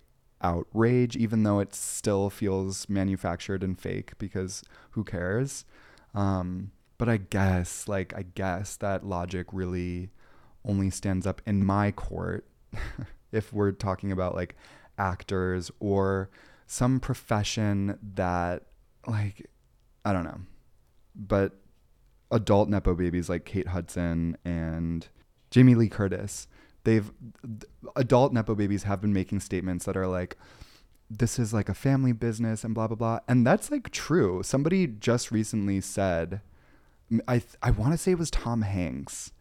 outrage, 0.45 1.15
even 1.15 1.43
though 1.43 1.59
it 1.59 1.73
still 1.73 2.29
feels 2.29 2.87
manufactured 2.87 3.63
and 3.63 3.79
fake 3.79 4.13
because 4.17 4.63
who 4.91 5.03
cares? 5.03 5.65
Um, 6.13 6.71
but 6.97 7.09
I 7.09 7.17
guess, 7.17 7.87
like, 7.87 8.13
I 8.15 8.23
guess 8.35 8.77
that 8.77 9.05
logic 9.05 9.47
really 9.51 10.11
only 10.63 10.89
stands 10.89 11.27
up 11.27 11.41
in 11.45 11.65
my 11.65 11.91
court 11.91 12.47
if 13.31 13.51
we're 13.51 13.71
talking 13.71 14.11
about 14.11 14.35
like 14.35 14.55
actors 14.97 15.71
or 15.79 16.29
some 16.67 16.99
profession 16.99 17.97
that, 18.15 18.63
like, 19.07 19.49
I 20.03 20.13
don't 20.13 20.23
know, 20.23 20.41
but 21.15 21.59
adult 22.31 22.69
Nepo 22.69 22.93
babies 22.93 23.29
like 23.29 23.45
Kate 23.45 23.67
Hudson 23.67 24.37
and 24.45 25.07
Jamie 25.49 25.75
Lee 25.75 25.89
Curtis 25.89 26.47
they've 26.85 27.11
adult 27.95 28.31
nepo 28.31 28.55
babies 28.55 28.83
have 28.83 29.01
been 29.01 29.13
making 29.13 29.41
statements 29.41 29.85
that 29.85 29.97
are 29.97 30.07
like 30.07 30.37
this 31.09 31.37
is 31.37 31.53
like 31.53 31.69
a 31.69 31.73
family 31.73 32.11
business 32.11 32.63
and 32.63 32.73
blah 32.73 32.87
blah 32.87 32.95
blah. 32.95 33.19
And 33.27 33.45
that's 33.45 33.69
like 33.69 33.91
true. 33.91 34.41
Somebody 34.43 34.87
just 34.87 35.31
recently 35.31 35.81
said 35.81 36.41
i 37.27 37.39
i 37.61 37.69
want 37.69 37.91
to 37.91 37.97
say 37.97 38.11
it 38.11 38.19
was 38.19 38.31
tom 38.31 38.63
hanks. 38.63 39.31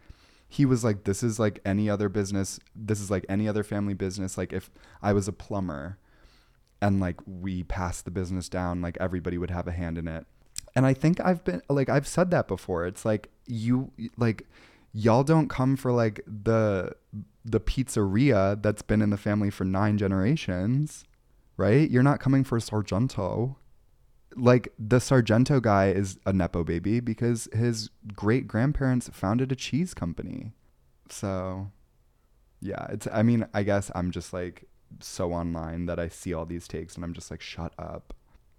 He 0.48 0.64
was 0.64 0.84
like 0.84 1.04
this 1.04 1.22
is 1.22 1.38
like 1.38 1.60
any 1.64 1.88
other 1.88 2.08
business 2.08 2.60
this 2.74 3.00
is 3.00 3.10
like 3.10 3.24
any 3.28 3.48
other 3.48 3.62
family 3.64 3.94
business 3.94 4.38
like 4.38 4.52
if 4.52 4.70
i 5.02 5.12
was 5.12 5.26
a 5.26 5.32
plumber 5.32 5.98
and 6.80 7.00
like 7.00 7.18
we 7.26 7.64
passed 7.64 8.04
the 8.04 8.10
business 8.10 8.48
down 8.48 8.82
like 8.82 8.96
everybody 9.00 9.38
would 9.38 9.50
have 9.50 9.66
a 9.66 9.72
hand 9.72 9.98
in 9.98 10.06
it. 10.08 10.26
And 10.76 10.84
i 10.86 10.92
think 10.92 11.20
i've 11.20 11.44
been 11.44 11.62
like 11.68 11.88
i've 11.88 12.06
said 12.06 12.30
that 12.30 12.46
before. 12.48 12.86
It's 12.86 13.04
like 13.04 13.30
you 13.46 13.90
like 14.16 14.46
y'all 14.92 15.24
don't 15.24 15.48
come 15.48 15.76
for 15.76 15.92
like 15.92 16.20
the 16.26 16.94
the 17.44 17.60
pizzeria 17.60 18.60
that's 18.62 18.82
been 18.82 19.02
in 19.02 19.10
the 19.10 19.16
family 19.16 19.50
for 19.50 19.64
nine 19.64 19.98
generations, 19.98 21.04
right? 21.56 21.90
You're 21.90 22.02
not 22.02 22.20
coming 22.20 22.42
for 22.42 22.58
Sargento. 22.58 23.56
Like 24.36 24.72
the 24.78 24.98
Sargento 24.98 25.60
guy 25.60 25.90
is 25.90 26.18
a 26.24 26.32
Nepo 26.32 26.64
baby 26.64 27.00
because 27.00 27.48
his 27.52 27.90
great 28.14 28.48
grandparents 28.48 29.10
founded 29.12 29.52
a 29.52 29.56
cheese 29.56 29.94
company. 29.94 30.52
So, 31.10 31.70
yeah, 32.60 32.86
it's, 32.88 33.06
I 33.12 33.22
mean, 33.22 33.46
I 33.52 33.62
guess 33.62 33.90
I'm 33.94 34.10
just 34.10 34.32
like 34.32 34.64
so 35.00 35.32
online 35.32 35.86
that 35.86 35.98
I 35.98 36.08
see 36.08 36.32
all 36.32 36.46
these 36.46 36.66
takes 36.66 36.94
and 36.96 37.04
I'm 37.04 37.12
just 37.12 37.30
like, 37.30 37.42
shut 37.42 37.74
up. 37.78 38.14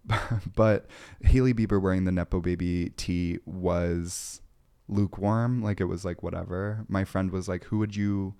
but 0.55 0.85
Hailey 1.23 1.55
Bieber 1.55 1.81
wearing 1.81 2.05
the 2.05 2.11
Nepo 2.11 2.39
baby 2.39 2.91
tee 2.95 3.39
was 3.45 4.41
lukewarm. 4.87 5.63
Like 5.63 5.81
it 5.81 5.85
was 5.85 6.05
like, 6.05 6.21
whatever. 6.21 6.85
My 6.87 7.03
friend 7.03 7.31
was 7.31 7.49
like, 7.49 7.65
who 7.65 7.79
would 7.79 7.95
you 7.95 8.35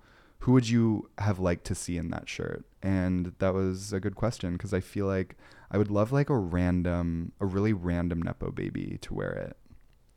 who 0.46 0.52
would 0.52 0.68
you 0.68 1.10
have 1.18 1.40
liked 1.40 1.64
to 1.64 1.74
see 1.74 1.96
in 1.96 2.10
that 2.10 2.28
shirt? 2.28 2.64
And 2.80 3.32
that 3.40 3.52
was 3.52 3.92
a 3.92 3.98
good 3.98 4.14
question 4.14 4.52
because 4.52 4.72
I 4.72 4.78
feel 4.78 5.06
like 5.06 5.34
I 5.72 5.76
would 5.76 5.90
love 5.90 6.12
like 6.12 6.30
a 6.30 6.36
random, 6.36 7.32
a 7.40 7.46
really 7.46 7.72
random 7.72 8.22
Nepo 8.22 8.52
baby 8.52 8.96
to 9.00 9.12
wear 9.12 9.32
it. 9.32 9.56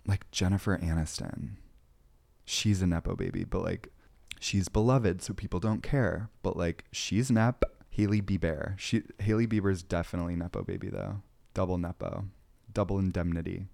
Like 0.06 0.30
Jennifer 0.30 0.78
Aniston. 0.78 1.54
She's 2.46 2.84
a 2.84 2.86
Nepo 2.86 3.16
baby, 3.16 3.44
but 3.44 3.64
like 3.64 3.92
she's 4.40 4.70
beloved, 4.70 5.24
so 5.24 5.34
people 5.34 5.60
don't 5.60 5.82
care. 5.82 6.30
But 6.44 6.56
like 6.56 6.86
she's 6.92 7.32
Nep. 7.32 7.64
Hailey 7.90 8.22
Bieber. 8.22 8.78
She 8.78 9.02
Hailey 9.18 9.48
Bieber's 9.48 9.82
definitely 9.82 10.36
Nepo 10.36 10.62
baby 10.62 10.90
though. 10.90 11.24
Double 11.56 11.80
Nepo. 11.80 12.26
Double 12.72 13.00
indemnity. 13.00 13.66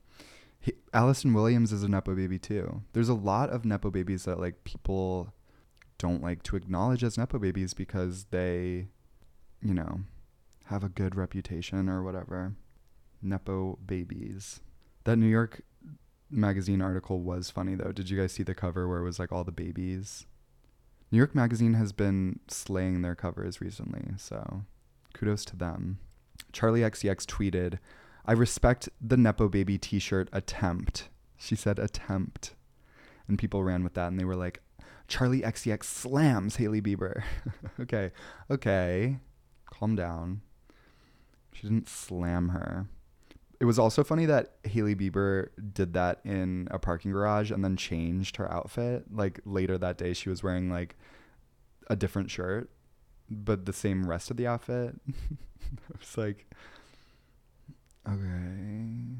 He, 0.62 0.72
Allison 0.94 1.34
Williams 1.34 1.74
is 1.74 1.84
a 1.84 1.89
Nepo 1.89 2.15
baby 2.15 2.39
too. 2.39 2.82
There's 2.94 3.10
a 3.10 3.13
lot 3.13 3.50
of 3.50 3.65
Nepo 3.65 3.91
babies 3.91 4.24
that 4.24 4.39
like 4.39 4.63
people 4.63 5.34
don't 6.06 6.22
like 6.22 6.44
to 6.44 6.56
acknowledge 6.56 7.04
as 7.04 7.18
Nepo 7.18 7.39
babies 7.39 7.74
because 7.74 8.26
they, 8.26 8.89
you 9.60 9.74
know, 9.74 10.02
have 10.65 10.84
a 10.84 10.89
good 10.89 11.15
reputation 11.15 11.89
or 11.89 12.04
whatever. 12.04 12.54
Nepo 13.24 13.80
babies. 13.84 14.62
That 15.06 15.18
New 15.18 15.26
York 15.26 15.62
magazine 16.30 16.80
article 16.80 17.22
was 17.22 17.50
funny 17.50 17.74
though. 17.74 17.91
Did 17.91 18.12
you 18.12 18.20
guys 18.20 18.34
see 18.34 18.44
the 18.44 18.54
cover 18.54 18.88
where 18.88 19.00
it 19.00 19.04
was 19.04 19.18
like 19.18 19.32
all 19.32 19.44
the 19.44 19.52
babies? 19.52 20.28
New 21.12 21.18
York 21.18 21.34
magazine 21.34 21.74
has 21.74 21.91
been 21.91 22.39
slaying 22.48 23.02
their 23.02 23.15
covers 23.15 23.60
recently, 23.60 24.04
so 24.18 24.62
kudos 25.15 25.44
to 25.46 25.56
them. 25.56 25.98
Charli 26.54 26.88
XCX 26.88 27.26
tweeted, 27.26 27.80
I 28.28 28.34
respect 28.34 28.89
the 29.02 29.18
Nepo 29.18 29.50
baby 29.50 29.80
t 29.80 29.98
shirt 29.98 30.30
attempt. 30.32 31.10
She 31.36 31.56
said 31.56 31.80
attempt. 31.80 32.54
And 33.28 33.39
people 33.39 33.63
ran 33.63 33.84
with 33.84 33.96
that 33.96 34.10
and 34.10 34.20
they 34.20 34.24
were 34.24 34.36
like, 34.36 34.62
Charli 35.08 35.44
XCX 35.44 35.84
slams 35.84 36.56
Hailey 36.56 36.82
Bieber. 36.82 37.24
okay, 37.80 38.12
okay, 38.50 39.20
calm 39.65 39.96
down. 39.96 40.41
She 41.54 41.63
didn't 41.68 41.88
slam 41.88 42.50
her. 42.50 42.88
It 43.60 43.65
was 43.65 43.80
also 43.80 44.04
funny 44.04 44.26
that 44.26 44.56
Hailey 44.63 44.96
Bieber 44.96 45.50
did 45.74 45.94
that 45.94 46.20
in 46.26 46.68
a 46.72 46.80
parking 46.80 47.12
garage 47.12 47.52
and 47.52 47.63
then 47.63 47.78
changed 47.78 48.36
her 48.38 48.52
outfit. 48.52 49.06
Like 49.12 49.39
later 49.46 49.78
that 49.78 49.98
day, 49.98 50.13
she 50.13 50.30
was 50.30 50.44
wearing 50.44 50.70
like 50.70 50.96
a 51.89 51.96
different 51.96 52.30
shirt, 52.30 52.70
but 53.30 53.65
the 53.65 53.74
same 53.74 54.10
rest 54.10 54.30
of 54.30 54.38
the 54.38 54.48
outfit. 54.48 54.96
I 55.10 55.98
was 55.98 56.18
like, 56.18 56.48
okay. 58.08 59.15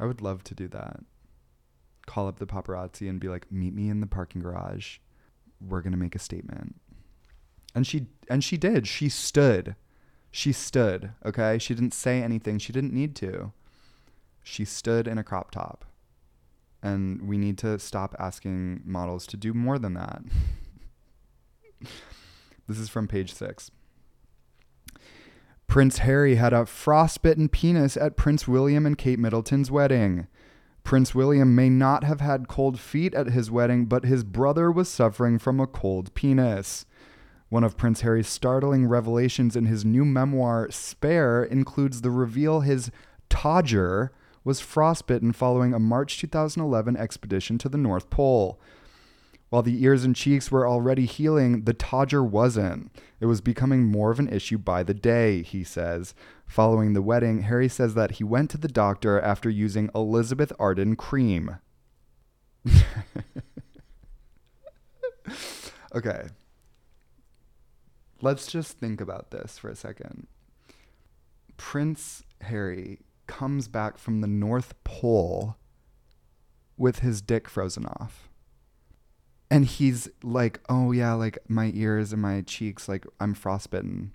I 0.00 0.04
would 0.04 0.20
love 0.20 0.44
to 0.44 0.54
do 0.54 0.68
that. 0.68 1.00
Call 2.06 2.28
up 2.28 2.38
the 2.38 2.46
paparazzi 2.46 3.08
and 3.08 3.18
be 3.18 3.28
like, 3.28 3.50
meet 3.50 3.72
me 3.72 3.88
in 3.88 4.00
the 4.00 4.06
parking 4.06 4.42
garage 4.42 4.98
we're 5.60 5.80
going 5.80 5.92
to 5.92 5.98
make 5.98 6.14
a 6.14 6.18
statement. 6.18 6.76
And 7.74 7.86
she 7.86 8.06
and 8.28 8.42
she 8.42 8.56
did. 8.56 8.86
She 8.86 9.08
stood. 9.08 9.76
She 10.30 10.52
stood, 10.52 11.12
okay? 11.24 11.58
She 11.58 11.74
didn't 11.74 11.94
say 11.94 12.20
anything. 12.20 12.58
She 12.58 12.72
didn't 12.72 12.92
need 12.92 13.14
to. 13.16 13.52
She 14.42 14.64
stood 14.64 15.06
in 15.06 15.16
a 15.16 15.24
crop 15.24 15.52
top. 15.52 15.84
And 16.82 17.28
we 17.28 17.38
need 17.38 17.56
to 17.58 17.78
stop 17.78 18.14
asking 18.18 18.82
models 18.84 19.26
to 19.28 19.36
do 19.36 19.54
more 19.54 19.78
than 19.78 19.94
that. 19.94 20.22
this 22.68 22.78
is 22.78 22.88
from 22.88 23.06
page 23.06 23.32
6. 23.32 23.70
Prince 25.66 25.98
Harry 25.98 26.34
had 26.34 26.52
a 26.52 26.66
frostbitten 26.66 27.48
penis 27.48 27.96
at 27.96 28.16
Prince 28.16 28.46
William 28.46 28.84
and 28.84 28.98
Kate 28.98 29.18
Middleton's 29.18 29.70
wedding. 29.70 30.26
Prince 30.84 31.14
William 31.14 31.54
may 31.54 31.70
not 31.70 32.04
have 32.04 32.20
had 32.20 32.46
cold 32.46 32.78
feet 32.78 33.14
at 33.14 33.28
his 33.28 33.50
wedding, 33.50 33.86
but 33.86 34.04
his 34.04 34.22
brother 34.22 34.70
was 34.70 34.88
suffering 34.88 35.38
from 35.38 35.58
a 35.58 35.66
cold 35.66 36.14
penis. 36.14 36.84
One 37.48 37.64
of 37.64 37.78
Prince 37.78 38.02
Harry's 38.02 38.28
startling 38.28 38.86
revelations 38.86 39.56
in 39.56 39.64
his 39.64 39.84
new 39.84 40.04
memoir, 40.04 40.70
Spare, 40.70 41.42
includes 41.42 42.02
the 42.02 42.10
reveal 42.10 42.60
his 42.60 42.90
Todger 43.30 44.10
was 44.44 44.60
frostbitten 44.60 45.32
following 45.32 45.72
a 45.72 45.78
March 45.78 46.18
2011 46.18 46.96
expedition 46.98 47.56
to 47.58 47.70
the 47.70 47.78
North 47.78 48.10
Pole. 48.10 48.60
While 49.50 49.62
the 49.62 49.82
ears 49.84 50.04
and 50.04 50.16
cheeks 50.16 50.50
were 50.50 50.66
already 50.66 51.06
healing, 51.06 51.62
the 51.62 51.74
Todger 51.74 52.28
wasn't. 52.28 52.90
It 53.20 53.26
was 53.26 53.40
becoming 53.40 53.84
more 53.84 54.10
of 54.10 54.18
an 54.18 54.28
issue 54.28 54.58
by 54.58 54.82
the 54.82 54.94
day, 54.94 55.42
he 55.42 55.62
says. 55.62 56.14
Following 56.46 56.92
the 56.92 57.02
wedding, 57.02 57.42
Harry 57.42 57.68
says 57.68 57.94
that 57.94 58.12
he 58.12 58.24
went 58.24 58.50
to 58.50 58.58
the 58.58 58.68
doctor 58.68 59.20
after 59.20 59.48
using 59.48 59.90
Elizabeth 59.94 60.52
Arden 60.58 60.96
cream. 60.96 61.58
okay. 65.94 66.24
Let's 68.20 68.46
just 68.46 68.78
think 68.78 69.00
about 69.00 69.30
this 69.30 69.58
for 69.58 69.68
a 69.68 69.76
second. 69.76 70.26
Prince 71.56 72.24
Harry 72.40 72.98
comes 73.26 73.68
back 73.68 73.98
from 73.98 74.20
the 74.20 74.26
North 74.26 74.74
Pole 74.82 75.56
with 76.76 76.98
his 77.00 77.22
dick 77.22 77.48
frozen 77.48 77.86
off 77.86 78.28
and 79.54 79.64
he's 79.64 80.08
like, 80.22 80.60
"Oh 80.68 80.92
yeah, 80.92 81.14
like 81.14 81.38
my 81.48 81.70
ears 81.74 82.12
and 82.12 82.20
my 82.20 82.42
cheeks, 82.42 82.88
like 82.88 83.06
I'm 83.20 83.34
frostbitten." 83.34 84.12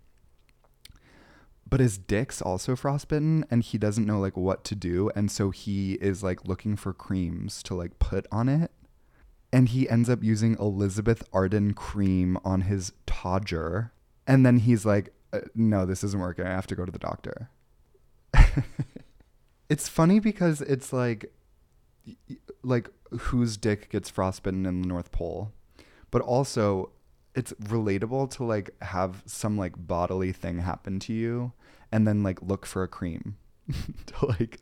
but 1.70 1.80
his 1.80 1.98
dick's 1.98 2.42
also 2.42 2.76
frostbitten 2.76 3.46
and 3.52 3.64
he 3.64 3.78
doesn't 3.78 4.06
know 4.06 4.20
like 4.20 4.36
what 4.36 4.64
to 4.64 4.76
do 4.76 5.10
and 5.16 5.32
so 5.32 5.52
he 5.52 5.94
is 5.96 6.24
like 6.24 6.48
looking 6.48 6.76
for 6.76 6.94
creams 6.94 7.62
to 7.62 7.76
like 7.76 8.00
put 8.00 8.26
on 8.32 8.50
it 8.50 8.72
and 9.52 9.70
he 9.70 9.90
ends 9.90 10.10
up 10.10 10.24
using 10.24 10.56
Elizabeth 10.60 11.24
Arden 11.34 11.74
cream 11.74 12.38
on 12.44 12.62
his 12.62 12.92
Todger 13.06 13.92
and 14.28 14.46
then 14.46 14.58
he's 14.58 14.86
like 14.86 15.14
uh, 15.32 15.42
no 15.54 15.86
this 15.86 16.04
isn't 16.04 16.20
working 16.20 16.46
I 16.46 16.52
have 16.52 16.68
to 16.68 16.76
go 16.76 16.86
to 16.86 16.92
the 16.92 17.00
doctor 17.00 17.50
it's 19.70 19.88
funny 19.88 20.20
because 20.20 20.62
it's 20.62 20.92
like 20.92 21.32
like 22.64 22.90
whose 23.18 23.58
dick 23.58 23.90
gets 23.90 24.10
frostbitten 24.10 24.66
in 24.66 24.82
the 24.82 24.88
North 24.88 25.12
Pole 25.12 25.52
but 26.12 26.22
also 26.22 26.92
it's 27.36 27.54
relatable 27.54 28.30
to 28.32 28.44
like 28.44 28.72
have 28.82 29.24
some 29.26 29.58
like 29.58 29.74
bodily 29.78 30.32
thing 30.32 30.60
happen 30.60 31.00
to 31.00 31.14
you 31.14 31.54
and 31.92 32.08
then 32.08 32.24
like 32.24 32.42
look 32.42 32.66
for 32.66 32.84
a 32.84 32.88
cream 32.88 33.38
to 34.06 34.26
like 34.26 34.62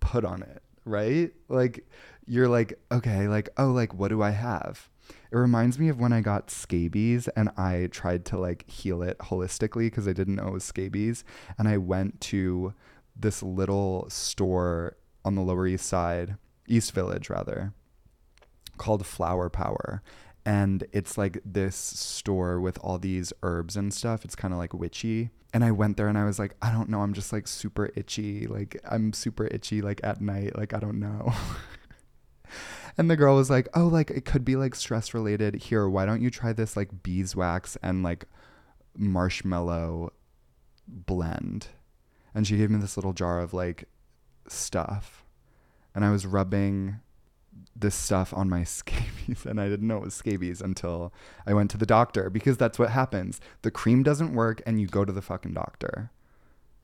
put 0.00 0.24
on 0.24 0.42
it 0.42 0.62
right? 0.84 1.32
Like 1.48 1.86
you're 2.26 2.48
like 2.48 2.78
okay 2.90 3.28
like 3.28 3.50
oh 3.58 3.70
like 3.70 3.92
what 3.94 4.08
do 4.08 4.22
i 4.22 4.30
have? 4.30 4.88
It 5.30 5.36
reminds 5.36 5.78
me 5.78 5.88
of 5.88 6.00
when 6.00 6.12
i 6.12 6.20
got 6.20 6.50
scabies 6.50 7.28
and 7.28 7.50
i 7.58 7.88
tried 7.90 8.24
to 8.26 8.38
like 8.38 8.68
heal 8.70 9.02
it 9.02 9.18
holistically 9.18 9.86
because 9.86 10.08
i 10.08 10.14
didn't 10.14 10.36
know 10.36 10.46
it 10.46 10.52
was 10.52 10.64
scabies 10.64 11.24
and 11.58 11.68
i 11.68 11.76
went 11.76 12.20
to 12.22 12.72
this 13.14 13.42
little 13.42 14.06
store 14.08 14.96
on 15.24 15.34
the 15.34 15.42
lower 15.42 15.66
east 15.66 15.86
side 15.86 16.36
east 16.68 16.92
village 16.92 17.28
rather 17.28 17.74
called 18.78 19.06
Flower 19.06 19.48
Power. 19.48 20.02
And 20.46 20.84
it's 20.92 21.16
like 21.16 21.40
this 21.44 21.74
store 21.74 22.60
with 22.60 22.78
all 22.82 22.98
these 22.98 23.32
herbs 23.42 23.76
and 23.76 23.94
stuff. 23.94 24.24
It's 24.24 24.36
kind 24.36 24.52
of 24.52 24.58
like 24.58 24.74
witchy. 24.74 25.30
And 25.54 25.64
I 25.64 25.70
went 25.70 25.96
there 25.96 26.08
and 26.08 26.18
I 26.18 26.24
was 26.24 26.38
like, 26.38 26.54
I 26.60 26.70
don't 26.70 26.90
know. 26.90 27.00
I'm 27.00 27.14
just 27.14 27.32
like 27.32 27.46
super 27.46 27.90
itchy. 27.96 28.46
Like, 28.46 28.78
I'm 28.90 29.12
super 29.12 29.46
itchy, 29.46 29.80
like 29.80 30.00
at 30.02 30.20
night. 30.20 30.56
Like, 30.58 30.74
I 30.74 30.80
don't 30.80 31.00
know. 31.00 31.32
and 32.98 33.10
the 33.10 33.16
girl 33.16 33.36
was 33.36 33.48
like, 33.48 33.68
Oh, 33.74 33.86
like 33.86 34.10
it 34.10 34.26
could 34.26 34.44
be 34.44 34.56
like 34.56 34.74
stress 34.74 35.14
related. 35.14 35.54
Here, 35.54 35.88
why 35.88 36.04
don't 36.04 36.20
you 36.20 36.30
try 36.30 36.52
this 36.52 36.76
like 36.76 37.02
beeswax 37.02 37.76
and 37.82 38.02
like 38.02 38.26
marshmallow 38.96 40.12
blend? 40.86 41.68
And 42.34 42.46
she 42.46 42.58
gave 42.58 42.70
me 42.70 42.80
this 42.80 42.96
little 42.98 43.12
jar 43.14 43.40
of 43.40 43.54
like 43.54 43.88
stuff. 44.48 45.24
And 45.94 46.04
I 46.04 46.10
was 46.10 46.26
rubbing 46.26 47.00
this 47.76 47.94
stuff 47.94 48.32
on 48.34 48.48
my 48.48 48.64
scabies 48.64 49.44
and 49.46 49.60
I 49.60 49.68
didn't 49.68 49.88
know 49.88 49.98
it 49.98 50.04
was 50.04 50.14
scabies 50.14 50.60
until 50.60 51.12
I 51.46 51.54
went 51.54 51.70
to 51.72 51.78
the 51.78 51.86
doctor 51.86 52.30
because 52.30 52.56
that's 52.56 52.78
what 52.78 52.90
happens. 52.90 53.40
The 53.62 53.70
cream 53.70 54.02
doesn't 54.02 54.34
work 54.34 54.62
and 54.66 54.80
you 54.80 54.86
go 54.86 55.04
to 55.04 55.12
the 55.12 55.22
fucking 55.22 55.54
doctor. 55.54 56.10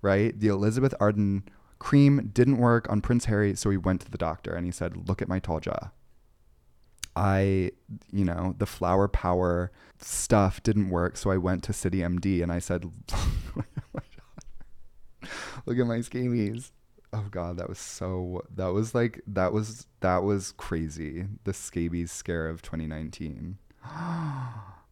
Right? 0.03 0.38
The 0.38 0.48
Elizabeth 0.48 0.94
Arden 0.98 1.44
cream 1.79 2.31
didn't 2.33 2.59
work 2.59 2.88
on 2.88 3.00
Prince 3.00 3.24
Harry, 3.26 3.57
so 3.57 3.70
he 3.70 3.76
went 3.76 4.00
to 4.03 4.11
the 4.11 4.18
doctor 4.18 4.55
and 4.55 4.64
he 4.64 4.72
said, 4.72 5.09
"Look 5.09 5.20
at 5.20 5.29
my 5.29 5.40
Todger." 5.40 5.90
I, 7.16 7.72
you 8.12 8.24
know, 8.24 8.55
the 8.59 8.66
flower 8.66 9.09
power 9.09 9.72
stuff 9.98 10.62
didn't 10.62 10.90
work, 10.90 11.16
so 11.16 11.31
I 11.31 11.37
went 11.37 11.64
to 11.64 11.72
City 11.72 11.98
MD 11.98 12.42
and 12.42 12.53
I 12.53 12.61
said, 12.61 12.85
"Look 15.66 15.79
at 15.79 15.87
my 15.87 16.00
scabies." 16.00 16.72
Oh 17.12 17.26
god, 17.30 17.56
that 17.56 17.68
was 17.68 17.78
so 17.78 18.42
that 18.54 18.68
was 18.68 18.94
like 18.94 19.20
that 19.26 19.52
was 19.52 19.86
that 20.00 20.22
was 20.22 20.52
crazy. 20.52 21.26
The 21.44 21.52
scabies 21.52 22.12
scare 22.12 22.48
of 22.48 22.62
2019. 22.62 23.58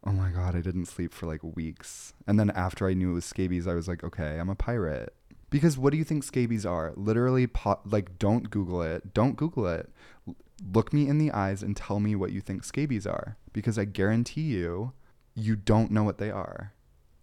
Oh 0.05 0.13
my 0.13 0.29
god, 0.29 0.55
I 0.55 0.61
didn't 0.61 0.85
sleep 0.85 1.13
for 1.13 1.25
like 1.25 1.43
weeks. 1.43 2.13
And 2.25 2.39
then 2.39 2.51
after 2.51 2.87
I 2.87 2.93
knew 2.93 3.11
it 3.11 3.15
was 3.15 3.25
scabies, 3.25 3.67
I 3.67 3.73
was 3.73 3.85
like, 3.89 4.01
okay, 4.01 4.39
I'm 4.39 4.49
a 4.49 4.55
pirate. 4.55 5.13
Because 5.49 5.77
what 5.77 5.91
do 5.91 5.97
you 5.97 6.05
think 6.05 6.23
scabies 6.23 6.65
are? 6.65 6.93
Literally 6.95 7.47
po- 7.47 7.81
like 7.83 8.17
don't 8.17 8.49
google 8.49 8.81
it. 8.81 9.13
Don't 9.13 9.35
google 9.35 9.67
it. 9.67 9.89
L- 10.25 10.35
Look 10.73 10.93
me 10.93 11.07
in 11.09 11.17
the 11.17 11.31
eyes 11.31 11.61
and 11.61 11.75
tell 11.75 11.99
me 11.99 12.15
what 12.15 12.31
you 12.31 12.39
think 12.39 12.63
scabies 12.63 13.05
are 13.05 13.35
because 13.51 13.77
I 13.77 13.83
guarantee 13.85 14.41
you 14.43 14.93
you 15.35 15.57
don't 15.57 15.91
know 15.91 16.03
what 16.03 16.17
they 16.17 16.31
are. 16.31 16.73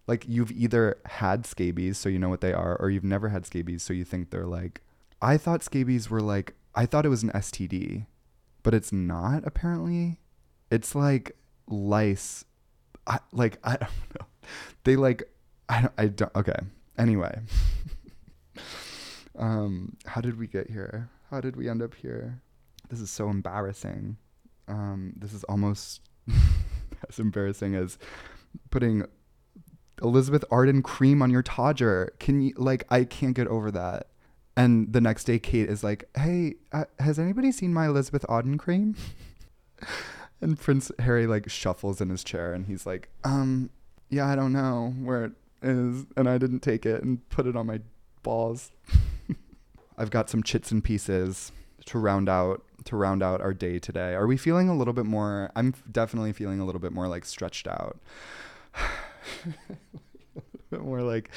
Like 0.05 0.25
you've 0.27 0.51
either 0.51 0.97
had 1.05 1.45
scabies 1.47 1.97
so 1.97 2.09
you 2.09 2.19
know 2.19 2.29
what 2.29 2.41
they 2.41 2.53
are 2.53 2.75
or 2.79 2.91
you've 2.91 3.03
never 3.03 3.29
had 3.29 3.45
scabies 3.47 3.81
so 3.81 3.91
you 3.91 4.05
think 4.05 4.29
they're 4.29 4.45
like 4.45 4.81
I 5.21 5.37
thought 5.37 5.63
scabies 5.63 6.09
were 6.09 6.21
like 6.21 6.53
I 6.75 6.85
thought 6.85 7.05
it 7.05 7.09
was 7.09 7.23
an 7.23 7.31
STD, 7.31 8.05
but 8.63 8.73
it's 8.73 8.91
not 8.93 9.45
apparently. 9.45 10.19
It's 10.69 10.93
like 10.93 11.35
lice. 11.67 12.45
I 13.05 13.19
like 13.31 13.57
I 13.63 13.77
don't 13.77 13.89
know. 14.19 14.27
They 14.83 14.95
like 14.95 15.23
I 15.69 15.81
don't 15.81 15.93
I 15.97 16.07
don't 16.07 16.35
okay. 16.35 16.59
Anyway. 16.97 17.39
um 19.37 19.95
how 20.05 20.21
did 20.21 20.37
we 20.37 20.47
get 20.47 20.69
here? 20.69 21.09
How 21.31 21.41
did 21.41 21.55
we 21.55 21.69
end 21.69 21.81
up 21.81 21.93
here? 21.95 22.41
This 22.89 22.99
is 22.99 23.09
so 23.09 23.29
embarrassing. 23.29 24.17
Um 24.67 25.13
this 25.17 25.33
is 25.33 25.43
almost 25.45 26.01
as 27.09 27.19
embarrassing 27.19 27.75
as 27.75 27.97
putting 28.69 29.05
Elizabeth 30.03 30.45
Arden 30.51 30.83
cream 30.83 31.23
on 31.23 31.31
your 31.31 31.41
Todger. 31.41 32.09
Can 32.19 32.41
you 32.41 32.53
like 32.55 32.83
I 32.91 33.03
can't 33.03 33.35
get 33.35 33.47
over 33.47 33.71
that. 33.71 34.09
And 34.57 34.91
the 34.91 34.99
next 34.99 35.25
day, 35.25 35.37
Kate 35.37 35.69
is 35.69 35.83
like, 35.83 36.09
"Hey, 36.17 36.55
uh, 36.73 36.85
has 36.97 37.19
anybody 37.19 37.51
seen 37.51 37.71
my 37.71 37.85
Elizabeth 37.85 38.25
Arden 38.27 38.57
cream?" 38.57 38.95
and 40.41 40.59
Prince 40.59 40.91
Harry 40.97 41.27
like 41.27 41.47
shuffles 41.47 42.01
in 42.01 42.09
his 42.09 42.23
chair, 42.23 42.53
and 42.53 42.65
he's 42.65 42.87
like, 42.87 43.09
"Um, 43.23 43.69
yeah, 44.09 44.25
I 44.25 44.35
don't 44.35 44.51
know 44.51 44.95
where 44.99 45.25
it 45.25 45.31
is, 45.61 46.07
and 46.17 46.27
I 46.27 46.39
didn't 46.39 46.61
take 46.61 46.87
it 46.87 47.03
and 47.03 47.29
put 47.29 47.45
it 47.45 47.55
on 47.55 47.67
my 47.67 47.81
balls." 48.23 48.71
I've 49.97 50.09
got 50.09 50.27
some 50.27 50.41
chits 50.41 50.71
and 50.71 50.83
pieces 50.83 51.51
to 51.85 51.99
round 51.99 52.27
out 52.27 52.63
to 52.85 52.95
round 52.95 53.21
out 53.21 53.41
our 53.41 53.53
day 53.53 53.77
today. 53.77 54.15
Are 54.15 54.25
we 54.25 54.37
feeling 54.37 54.69
a 54.69 54.75
little 54.75 54.93
bit 54.93 55.05
more? 55.05 55.51
I'm 55.55 55.75
definitely 55.91 56.33
feeling 56.33 56.59
a 56.59 56.65
little 56.65 56.81
bit 56.81 56.93
more 56.93 57.07
like 57.07 57.25
stretched 57.25 57.67
out. 57.67 57.99
a 58.75 59.51
little 60.33 60.69
bit 60.71 60.81
more 60.81 61.03
like 61.03 61.29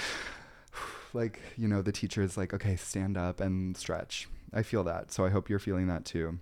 like 1.15 1.41
you 1.57 1.69
know 1.69 1.83
the 1.83 1.93
teacher 1.93 2.23
is 2.23 2.37
like 2.37 2.55
okay 2.55 2.77
stand 2.77 3.17
up 3.17 3.41
and 3.41 3.77
stretch. 3.77 4.29
I 4.53 4.63
feel 4.63 4.83
that 4.85 5.13
so 5.13 5.25
i 5.25 5.31
hope 5.31 5.49
you're 5.49 5.59
feeling 5.59 5.87
that 5.89 6.05
too. 6.05 6.39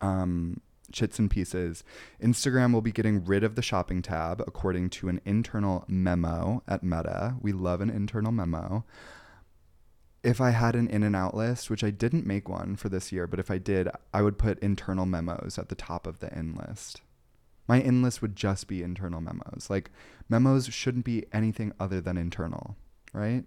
Um 0.00 0.60
chits 0.92 1.18
and 1.18 1.30
pieces. 1.30 1.82
Instagram 2.22 2.72
will 2.72 2.80
be 2.80 2.92
getting 2.92 3.24
rid 3.24 3.42
of 3.42 3.56
the 3.56 3.62
shopping 3.62 4.02
tab 4.02 4.40
according 4.46 4.88
to 4.88 5.08
an 5.08 5.20
internal 5.24 5.84
memo 5.88 6.62
at 6.68 6.84
meta. 6.84 7.34
We 7.40 7.52
love 7.52 7.80
an 7.80 7.90
internal 7.90 8.32
memo. 8.32 8.84
If 10.22 10.40
i 10.40 10.50
had 10.50 10.74
an 10.74 10.88
in 10.88 11.02
and 11.02 11.14
out 11.14 11.36
list 11.36 11.70
which 11.70 11.84
i 11.84 11.90
didn't 11.90 12.26
make 12.26 12.48
one 12.48 12.74
for 12.76 12.88
this 12.88 13.12
year 13.12 13.28
but 13.28 13.38
if 13.38 13.48
i 13.48 13.58
did 13.58 13.88
i 14.12 14.22
would 14.22 14.38
put 14.38 14.58
internal 14.58 15.06
memos 15.06 15.56
at 15.56 15.68
the 15.68 15.76
top 15.76 16.06
of 16.06 16.18
the 16.18 16.36
in 16.36 16.54
list. 16.54 17.00
My 17.68 17.80
in 17.80 18.02
list 18.02 18.22
would 18.22 18.36
just 18.36 18.68
be 18.68 18.82
internal 18.82 19.20
memos. 19.20 19.66
Like 19.68 19.90
memos 20.28 20.66
shouldn't 20.66 21.04
be 21.04 21.26
anything 21.32 21.72
other 21.80 22.00
than 22.00 22.16
internal 22.16 22.76
right? 23.12 23.44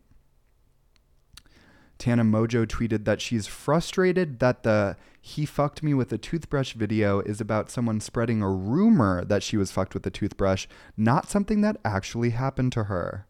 Tana 1.99 2.23
Mongeau 2.23 2.65
tweeted 2.65 3.03
that 3.03 3.19
she's 3.19 3.45
frustrated 3.45 4.39
that 4.39 4.63
the 4.63 4.95
he 5.21 5.45
fucked 5.45 5.83
me 5.83 5.93
with 5.93 6.13
a 6.13 6.17
toothbrush 6.17 6.73
video 6.73 7.19
is 7.19 7.41
about 7.41 7.69
someone 7.69 7.99
spreading 7.99 8.41
a 8.41 8.49
rumor 8.49 9.25
that 9.25 9.43
she 9.43 9.57
was 9.57 9.69
fucked 9.69 9.93
with 9.93 10.07
a 10.07 10.09
toothbrush, 10.09 10.65
not 10.95 11.29
something 11.29 11.59
that 11.59 11.75
actually 11.83 12.29
happened 12.29 12.71
to 12.71 12.85
her. 12.85 13.27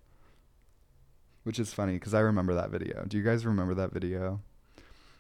Which 1.44 1.58
is 1.58 1.74
funny 1.74 1.94
because 1.94 2.14
I 2.14 2.20
remember 2.20 2.54
that 2.54 2.70
video. 2.70 3.06
Do 3.08 3.18
you 3.18 3.24
guys 3.24 3.44
remember 3.44 3.74
that 3.74 3.92
video? 3.92 4.42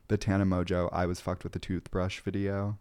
The 0.09 0.17
Tana 0.17 0.45
Mongeau 0.45 0.89
I 0.91 1.07
was 1.07 1.19
fucked 1.19 1.43
with 1.43 1.55
a 1.55 1.59
toothbrush 1.59 2.19
video. 2.19 2.77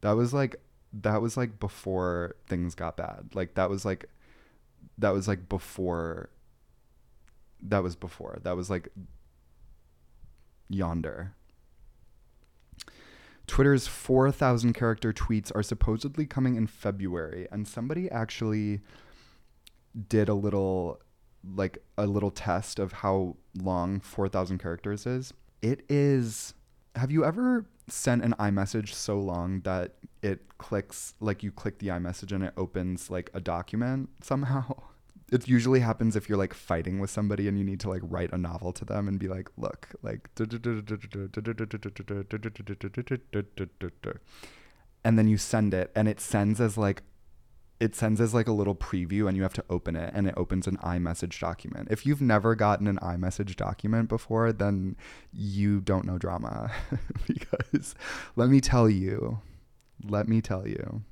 That 0.00 0.12
was 0.12 0.32
like 0.32 0.56
that 0.94 1.20
was 1.20 1.36
like 1.36 1.60
before 1.60 2.36
things 2.46 2.74
got 2.74 2.96
bad. 2.96 3.30
Like 3.34 3.54
that 3.54 3.68
was 3.68 3.84
like 3.84 4.06
that 4.96 5.10
was 5.10 5.28
like 5.28 5.50
before 5.50 6.30
that 7.62 7.82
was 7.82 7.96
before. 7.96 8.38
That 8.42 8.56
was 8.56 8.70
like 8.70 8.88
yonder. 10.68 11.34
Twitter's 13.46 13.86
4,000 13.86 14.72
character 14.72 15.12
tweets 15.12 15.54
are 15.54 15.62
supposedly 15.62 16.26
coming 16.26 16.54
in 16.54 16.66
February, 16.66 17.48
and 17.50 17.66
somebody 17.66 18.10
actually 18.10 18.80
did 20.08 20.28
a 20.28 20.34
little, 20.34 21.00
like, 21.44 21.78
a 21.98 22.06
little 22.06 22.30
test 22.30 22.78
of 22.78 22.92
how 22.92 23.36
long 23.58 24.00
4,000 24.00 24.58
characters 24.58 25.06
is. 25.06 25.34
It 25.60 25.84
is. 25.88 26.54
Have 26.94 27.10
you 27.10 27.24
ever 27.24 27.66
sent 27.88 28.24
an 28.24 28.34
iMessage 28.38 28.94
so 28.94 29.18
long 29.18 29.60
that 29.62 29.96
it 30.22 30.56
clicks, 30.58 31.14
like, 31.20 31.42
you 31.42 31.50
click 31.50 31.78
the 31.78 31.88
iMessage 31.88 32.32
and 32.32 32.44
it 32.44 32.54
opens, 32.56 33.10
like, 33.10 33.28
a 33.34 33.40
document 33.40 34.08
somehow? 34.22 34.82
it 35.32 35.48
usually 35.48 35.80
happens 35.80 36.14
if 36.14 36.28
you're 36.28 36.38
like 36.38 36.54
fighting 36.54 37.00
with 37.00 37.10
somebody 37.10 37.48
and 37.48 37.58
you 37.58 37.64
need 37.64 37.80
to 37.80 37.88
like 37.88 38.02
write 38.04 38.30
a 38.32 38.38
novel 38.38 38.72
to 38.74 38.84
them 38.84 39.08
and 39.08 39.18
be 39.18 39.28
like 39.28 39.48
look 39.56 39.88
like 40.02 40.28
and 45.04 45.18
then 45.18 45.26
you 45.26 45.38
send 45.38 45.74
it 45.74 45.90
and 45.96 46.06
it 46.06 46.20
sends 46.20 46.60
as 46.60 46.76
like 46.76 47.02
it 47.80 47.96
sends 47.96 48.20
as 48.20 48.32
like 48.32 48.46
a 48.46 48.52
little 48.52 48.76
preview 48.76 49.26
and 49.26 49.36
you 49.36 49.42
have 49.42 49.54
to 49.54 49.64
open 49.68 49.96
it 49.96 50.12
and 50.14 50.28
it 50.28 50.34
opens 50.36 50.68
an 50.68 50.76
iMessage 50.84 51.40
document. 51.40 51.88
If 51.90 52.06
you've 52.06 52.20
never 52.20 52.54
gotten 52.54 52.86
an 52.86 52.98
iMessage 52.98 53.56
document 53.56 54.08
before, 54.08 54.52
then 54.52 54.94
you 55.32 55.80
don't 55.80 56.04
know 56.04 56.16
drama 56.16 56.70
because 57.26 57.96
let 58.36 58.50
me 58.50 58.60
tell 58.60 58.88
you, 58.88 59.40
let 60.06 60.28
me 60.28 60.40
tell 60.40 60.68
you. 60.68 61.02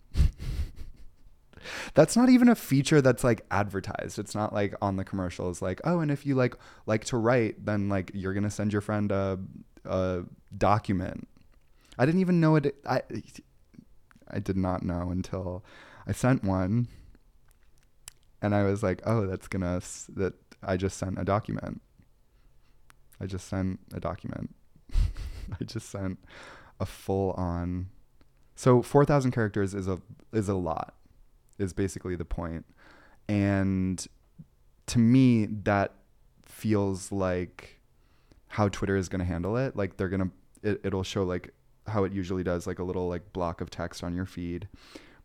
That's 1.95 2.17
not 2.17 2.29
even 2.29 2.49
a 2.49 2.55
feature 2.55 3.01
that's 3.01 3.25
like 3.25 3.45
advertised. 3.51 4.19
It's 4.19 4.35
not 4.35 4.53
like 4.53 4.75
on 4.81 4.97
the 4.97 5.05
commercials 5.05 5.63
like, 5.63 5.81
"Oh, 5.85 6.01
and 6.01 6.11
if 6.11 6.27
you 6.27 6.35
like 6.35 6.55
like 6.87 7.05
to 7.07 7.17
write, 7.17 7.65
then 7.65 7.89
like 7.89 8.11
you're 8.15 8.33
going 8.35 8.45
to 8.45 8.51
send 8.51 8.73
your 8.73 8.83
friend 8.83 9.11
a 9.13 9.39
a 9.85 10.23
document." 10.57 11.29
I 11.99 12.07
didn't 12.07 12.21
even 12.21 12.41
know 12.41 12.57
it 12.57 12.77
I 12.89 13.03
I 14.29 14.39
did 14.39 14.57
not 14.57 14.83
know 14.83 15.11
until 15.11 15.65
I 16.07 16.13
sent 16.13 16.45
one 16.45 16.89
and 18.43 18.55
I 18.55 18.65
was 18.65 18.83
like, 18.83 19.03
"Oh, 19.05 19.27
that's 19.27 19.49
going 19.49 19.63
to 19.63 19.83
that 20.15 20.35
I 20.63 20.77
just 20.77 20.97
sent 20.97 21.19
a 21.19 21.25
document." 21.25 21.83
I 23.21 23.27
just 23.27 23.49
sent 23.49 23.81
a 23.93 24.01
document. 24.01 24.55
I 25.61 25.65
just 25.65 25.91
sent 25.91 26.19
a 26.79 26.87
full 26.87 27.33
on 27.33 27.91
so 28.57 28.83
4000 28.83 29.31
characters 29.31 29.75
is 29.75 29.87
a 29.87 30.01
is 30.33 30.49
a 30.49 30.55
lot 30.55 30.95
is 31.61 31.73
basically 31.73 32.17
the 32.17 32.25
point. 32.25 32.65
And 33.29 34.05
to 34.87 34.99
me, 34.99 35.47
that 35.47 35.95
feels 36.45 37.13
like 37.13 37.81
how 38.49 38.69
Twitter 38.69 38.97
is 38.97 39.09
going 39.09 39.21
to 39.21 39.25
handle 39.25 39.57
it. 39.57 39.77
Like 39.77 39.97
they're 39.97 40.09
going 40.09 40.31
to, 40.31 40.71
it, 40.71 40.81
it'll 40.85 41.05
show 41.05 41.23
like 41.23 41.55
how 41.87 42.05
it 42.05 42.13
usually 42.13 42.43
does, 42.43 42.67
like 42.67 42.79
a 42.79 42.85
little 42.85 43.09
like 43.09 43.33
block 43.33 43.61
of 43.61 43.71
text 43.71 44.03
on 44.03 44.15
your 44.15 44.27
feed. 44.27 44.69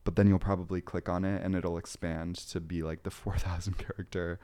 But 0.04 0.16
then 0.16 0.28
you'll 0.28 0.38
probably 0.38 0.82
click 0.82 1.10
on 1.10 1.26
it 1.26 1.44
and 1.44 1.56
it'll 1.56 1.78
expand 1.80 2.36
to 2.36 2.60
be 2.60 2.84
like 2.84 3.04
the 3.04 3.12
4,000 3.12 3.78
character 3.78 4.40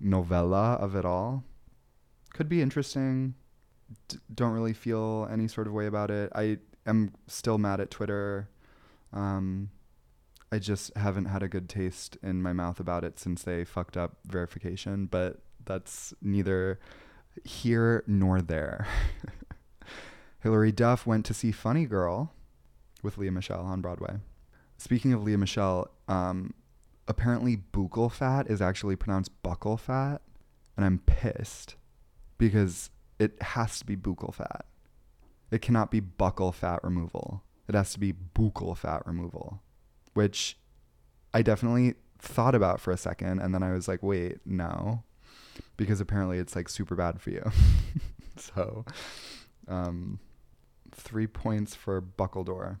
novella 0.00 0.74
of 0.74 0.96
it 0.96 1.04
all. 1.04 1.44
Could 2.32 2.48
be 2.48 2.62
interesting. 2.62 3.34
D- 4.08 4.18
don't 4.34 4.52
really 4.52 4.72
feel 4.72 5.28
any 5.30 5.48
sort 5.48 5.66
of 5.66 5.72
way 5.72 5.86
about 5.86 6.10
it. 6.10 6.30
I 6.34 6.58
am 6.86 7.12
still 7.26 7.58
mad 7.58 7.80
at 7.80 7.90
Twitter. 7.90 8.48
Um, 9.12 9.70
I 10.50 10.58
just 10.58 10.96
haven't 10.96 11.26
had 11.26 11.42
a 11.42 11.48
good 11.48 11.68
taste 11.68 12.16
in 12.22 12.42
my 12.42 12.52
mouth 12.52 12.80
about 12.80 13.04
it 13.04 13.18
since 13.18 13.42
they 13.42 13.64
fucked 13.64 13.96
up 13.96 14.16
verification, 14.26 15.06
but 15.06 15.40
that's 15.64 16.14
neither 16.22 16.80
here 17.44 18.02
nor 18.06 18.40
there. 18.40 18.86
Hilary 20.40 20.72
Duff 20.72 21.06
went 21.06 21.26
to 21.26 21.34
see 21.34 21.52
Funny 21.52 21.84
Girl 21.84 22.32
with 23.02 23.18
Lea 23.18 23.30
Michele 23.30 23.60
on 23.60 23.82
Broadway. 23.82 24.16
Speaking 24.78 25.12
of 25.12 25.22
Lea 25.22 25.36
Michele, 25.36 25.90
um, 26.06 26.54
apparently 27.06 27.58
buccal 27.72 28.10
fat 28.10 28.48
is 28.48 28.62
actually 28.62 28.96
pronounced 28.96 29.42
buckle 29.42 29.76
fat, 29.76 30.22
and 30.76 30.86
I'm 30.86 31.00
pissed 31.00 31.76
because 32.38 32.90
it 33.18 33.42
has 33.42 33.78
to 33.80 33.84
be 33.84 33.96
buccal 33.96 34.32
fat. 34.32 34.64
It 35.50 35.60
cannot 35.60 35.90
be 35.90 36.00
buckle 36.00 36.52
fat 36.52 36.82
removal. 36.82 37.42
It 37.68 37.74
has 37.74 37.92
to 37.92 37.98
be 37.98 38.14
buccal 38.14 38.76
fat 38.76 39.06
removal 39.06 39.60
which 40.18 40.58
I 41.32 41.42
definitely 41.42 41.94
thought 42.18 42.56
about 42.56 42.80
for 42.80 42.90
a 42.90 42.96
second. 42.96 43.38
And 43.38 43.54
then 43.54 43.62
I 43.62 43.70
was 43.70 43.86
like, 43.86 44.02
wait, 44.02 44.38
no, 44.44 45.04
because 45.76 46.00
apparently 46.00 46.38
it's 46.38 46.56
like 46.56 46.68
super 46.68 46.96
bad 46.96 47.20
for 47.20 47.30
you. 47.30 47.48
so, 48.36 48.84
um, 49.68 50.18
three 50.90 51.28
points 51.28 51.76
for 51.76 52.02
Buckledore. 52.02 52.78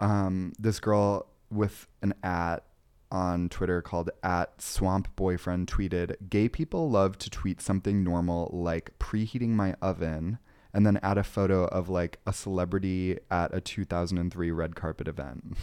Um, 0.00 0.52
this 0.58 0.80
girl 0.80 1.28
with 1.50 1.86
an 2.02 2.12
at 2.22 2.64
on 3.10 3.48
Twitter 3.48 3.80
called 3.80 4.10
at 4.22 4.60
Swamp 4.60 5.08
Boyfriend 5.16 5.66
tweeted, 5.66 6.28
"Gay 6.28 6.50
people 6.50 6.90
love 6.90 7.16
to 7.16 7.30
tweet 7.30 7.62
something 7.62 8.04
normal 8.04 8.50
like 8.52 8.98
preheating 8.98 9.52
my 9.52 9.74
oven." 9.80 10.38
And 10.72 10.86
then 10.86 10.98
add 11.02 11.18
a 11.18 11.24
photo 11.24 11.64
of 11.64 11.88
like 11.88 12.18
a 12.26 12.32
celebrity 12.32 13.18
at 13.30 13.54
a 13.54 13.60
2003 13.60 14.50
red 14.50 14.76
carpet 14.76 15.08
event. 15.08 15.56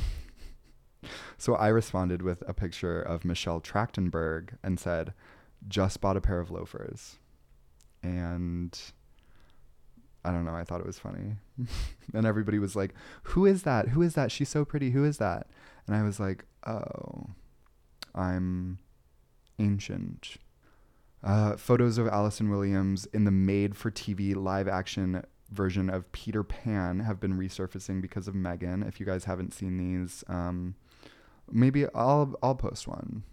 so 1.38 1.56
I 1.56 1.68
responded 1.70 2.22
with 2.22 2.44
a 2.48 2.54
picture 2.54 3.02
of 3.02 3.26
Michelle 3.26 3.62
Trachtenberg 3.62 4.58
and 4.64 4.80
said, 4.80 5.14
just 5.68 6.02
bought 6.02 6.18
a 6.18 6.22
pair 6.22 6.40
of 6.40 6.52
loafers. 6.52 7.18
And 8.04 8.78
I 10.24 10.32
don't 10.32 10.46
know, 10.46 10.56
I 10.56 10.64
thought 10.64 10.82
it 10.82 10.86
was 10.86 11.00
funny. 11.00 11.36
and 12.14 12.26
everybody 12.26 12.60
was 12.60 12.76
like, 12.76 12.94
Who 13.24 13.46
is 13.46 13.64
that? 13.64 13.90
Who 13.90 14.02
is 14.02 14.14
that? 14.16 14.32
She's 14.32 14.50
so 14.50 14.66
pretty. 14.66 14.92
Who 14.92 15.04
is 15.04 15.18
that? 15.18 15.48
And 15.86 15.96
I 15.96 16.04
was 16.04 16.20
like, 16.20 16.46
Oh, 16.66 17.30
I'm 18.14 18.80
ancient. 19.60 20.38
Uh, 21.24 21.58
photos 21.58 21.98
of 21.98 22.08
Allison 22.08 22.50
Williams 22.50 23.08
in 23.08 23.26
the 23.26 23.32
made 23.32 23.76
for 23.76 23.90
TV 23.90 24.36
live 24.36 24.68
action 24.68 25.24
version 25.52 25.90
of 25.90 26.12
Peter 26.12 26.44
Pan 26.44 27.00
have 27.00 27.20
been 27.20 27.38
resurfacing 27.38 28.02
because 28.02 28.28
of 28.28 28.36
M3GAN. 28.36 28.88
If 28.88 29.00
you 29.00 29.06
guys 29.06 29.26
haven't 29.26 29.54
seen 29.54 29.78
these, 29.78 30.24
um, 30.28 30.76
maybe 31.52 31.86
I'll 31.96 32.36
I'll 32.44 32.56
post 32.56 32.88
one. 32.88 33.24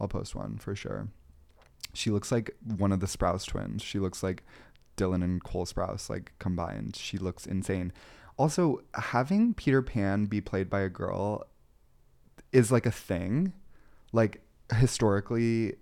I'll 0.00 0.08
post 0.08 0.34
one 0.34 0.58
for 0.58 0.74
sure. 0.74 1.08
She 1.94 2.10
looks 2.10 2.32
like 2.32 2.56
one 2.76 2.92
of 2.92 3.00
the 3.00 3.06
Sprouse 3.06 3.46
twins. 3.46 3.82
She 3.82 3.98
looks 3.98 4.22
like 4.22 4.44
Dylan 4.96 5.22
and 5.22 5.42
Cole 5.42 5.66
Sprouse 5.66 6.08
like 6.08 6.32
combined. 6.38 6.96
She 6.96 7.18
looks 7.18 7.46
insane. 7.46 7.92
Also, 8.38 8.80
having 8.94 9.52
Peter 9.52 9.82
Pan 9.82 10.24
be 10.24 10.40
played 10.40 10.70
by 10.70 10.80
a 10.80 10.88
girl 10.88 11.44
is 12.52 12.72
like 12.72 12.86
a 12.86 12.90
thing. 12.90 13.52
Like 14.12 14.40
historically 14.74 15.74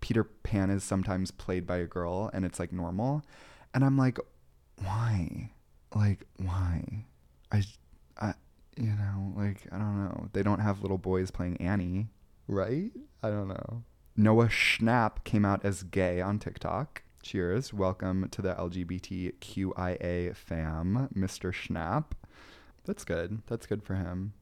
Peter 0.00 0.24
Pan 0.24 0.70
is 0.70 0.84
sometimes 0.84 1.30
played 1.30 1.66
by 1.66 1.76
a 1.78 1.86
girl 1.86 2.30
and 2.32 2.44
it's 2.44 2.58
like 2.58 2.72
normal. 2.72 3.22
And 3.74 3.84
I'm 3.84 3.98
like, 3.98 4.18
why? 4.76 5.50
Like, 5.94 6.24
why? 6.36 7.06
I, 7.52 7.62
I, 8.20 8.34
you 8.76 8.90
know, 8.90 9.32
like, 9.36 9.66
I 9.72 9.78
don't 9.78 10.04
know. 10.04 10.28
They 10.32 10.42
don't 10.42 10.60
have 10.60 10.82
little 10.82 10.98
boys 10.98 11.30
playing 11.30 11.58
Annie, 11.58 12.08
right? 12.46 12.90
I 13.22 13.30
don't 13.30 13.48
know. 13.48 13.84
Noah 14.16 14.48
Schnapp 14.48 15.22
came 15.24 15.44
out 15.44 15.64
as 15.64 15.84
gay 15.84 16.20
on 16.20 16.38
TikTok. 16.38 17.02
Cheers. 17.22 17.72
Welcome 17.72 18.28
to 18.30 18.42
the 18.42 18.54
LGBTQIA 18.54 20.34
fam, 20.34 21.08
Mr. 21.14 21.52
Schnapp. 21.52 22.12
That's 22.84 23.04
good. 23.04 23.42
That's 23.46 23.66
good 23.66 23.82
for 23.82 23.94
him. 23.94 24.32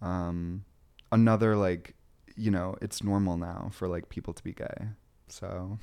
Um, 0.00 0.64
another 1.10 1.56
like 1.56 1.95
you 2.36 2.50
know, 2.50 2.76
it's 2.80 3.02
normal 3.02 3.36
now 3.36 3.70
for 3.72 3.88
like 3.88 4.08
people 4.08 4.34
to 4.34 4.42
be 4.42 4.52
gay. 4.52 4.88
So 5.28 5.78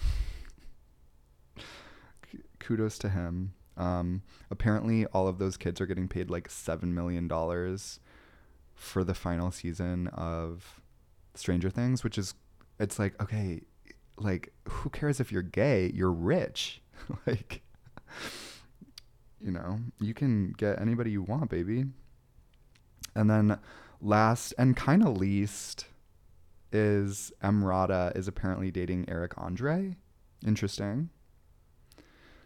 kudos 2.60 2.98
to 3.00 3.10
him. 3.10 3.54
Um, 3.76 4.22
apparently, 4.52 5.06
all 5.08 5.28
of 5.28 5.40
those 5.40 5.58
kids 5.58 5.82
are 5.82 5.86
getting 5.86 6.08
paid 6.08 6.30
like 6.30 6.50
seven 6.50 6.94
million 6.94 7.28
dollars 7.28 8.00
for 8.76 9.04
the 9.04 9.14
final 9.14 9.52
season 9.52 10.08
of 10.08 10.82
Stranger 11.36 11.70
Things, 11.70 12.04
which 12.04 12.18
is 12.18 12.36
it's 12.80 13.00
like 13.00 13.20
okay, 13.22 13.62
like 14.18 14.54
who 14.70 14.90
cares 14.90 15.20
if 15.20 15.32
you're 15.32 15.42
gay? 15.42 15.92
You're 15.94 16.12
rich, 16.12 16.82
like 17.28 17.64
you 19.40 19.52
know 19.52 19.80
you 20.00 20.14
can 20.14 20.52
get 20.52 20.80
anybody 20.80 21.12
you 21.12 21.24
want, 21.24 21.50
baby. 21.50 21.86
And 23.16 23.30
then 23.30 23.60
last 24.02 24.54
and 24.58 24.76
kind 24.76 25.04
of 25.04 25.18
least, 25.18 25.86
is 26.74 27.32
Emrata 27.44 28.16
is 28.18 28.28
apparently 28.28 28.72
dating 28.72 29.06
Eric 29.08 29.34
Andre. 29.38 29.96
Interesting. 30.46 31.10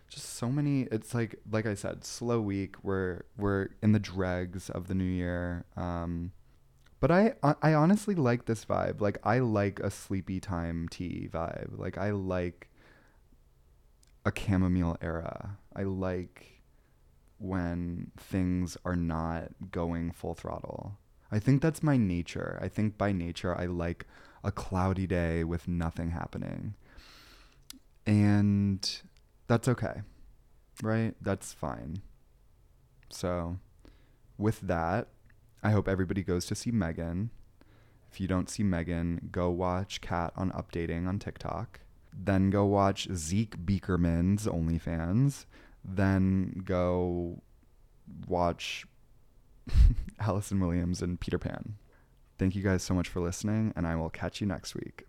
Just 0.09 0.35
so 0.35 0.49
many. 0.49 0.83
It's 0.91 1.13
like 1.13 1.35
like 1.51 1.65
I 1.65 1.73
said, 1.73 2.03
slow 2.03 2.39
week. 2.39 2.75
We're 2.83 3.23
we're 3.37 3.69
in 3.81 3.91
the 3.91 3.99
dregs 3.99 4.69
of 4.69 4.87
the 4.87 4.95
new 4.95 5.03
year. 5.03 5.65
Um, 5.75 6.31
but 6.99 7.11
I 7.11 7.33
I 7.43 7.73
honestly 7.73 8.15
like 8.15 8.45
this 8.45 8.65
vibe. 8.65 9.01
Like 9.01 9.17
I 9.23 9.39
like 9.39 9.79
a 9.79 9.91
sleepy 9.91 10.39
time 10.39 10.87
tea 10.89 11.29
vibe. 11.31 11.77
Like 11.77 11.97
I 11.97 12.11
like 12.11 12.69
a 14.25 14.31
chamomile 14.37 14.97
era. 15.01 15.57
I 15.75 15.83
like 15.83 16.61
when 17.39 18.11
things 18.17 18.77
are 18.83 18.95
not 18.95 19.49
going 19.71 20.11
full 20.11 20.33
throttle. 20.33 20.97
I 21.31 21.39
think 21.39 21.61
that's 21.61 21.83
my 21.83 21.97
nature. 21.97 22.59
I 22.61 22.67
think 22.67 22.97
by 22.97 23.11
nature 23.11 23.57
I 23.57 23.65
like 23.65 24.05
a 24.43 24.51
cloudy 24.51 25.07
day 25.07 25.43
with 25.43 25.67
nothing 25.67 26.11
happening. 26.11 26.75
And 28.05 29.01
that's 29.47 29.67
okay. 29.67 30.01
Right? 30.81 31.15
That's 31.21 31.53
fine. 31.53 32.01
So, 33.09 33.57
with 34.37 34.61
that, 34.61 35.07
I 35.63 35.71
hope 35.71 35.87
everybody 35.87 36.23
goes 36.23 36.45
to 36.45 36.55
see 36.55 36.71
M3GAN. 36.71 37.29
If 38.11 38.21
you 38.21 38.27
don't 38.27 38.49
see 38.49 38.63
M3GAN, 38.63 39.31
go 39.31 39.49
watch 39.49 40.01
Kat 40.01 40.31
on 40.35 40.51
Updating 40.51 41.07
on 41.07 41.19
TikTok. 41.19 41.81
Then 42.13 42.49
go 42.49 42.65
watch 42.65 43.07
Zeke 43.13 43.57
Beakerman's 43.57 44.45
OnlyFans. 44.45 45.45
Then 45.83 46.61
go 46.65 47.41
watch 48.27 48.85
Allison 50.19 50.59
Williams 50.59 51.01
and 51.01 51.19
Peter 51.19 51.39
Pan. 51.39 51.75
Thank 52.37 52.55
you 52.55 52.63
guys 52.63 52.83
so 52.83 52.93
much 52.93 53.07
for 53.07 53.19
listening, 53.19 53.73
and 53.75 53.87
I 53.87 53.95
will 53.95 54.09
catch 54.09 54.41
you 54.41 54.47
next 54.47 54.75
week. 54.75 55.05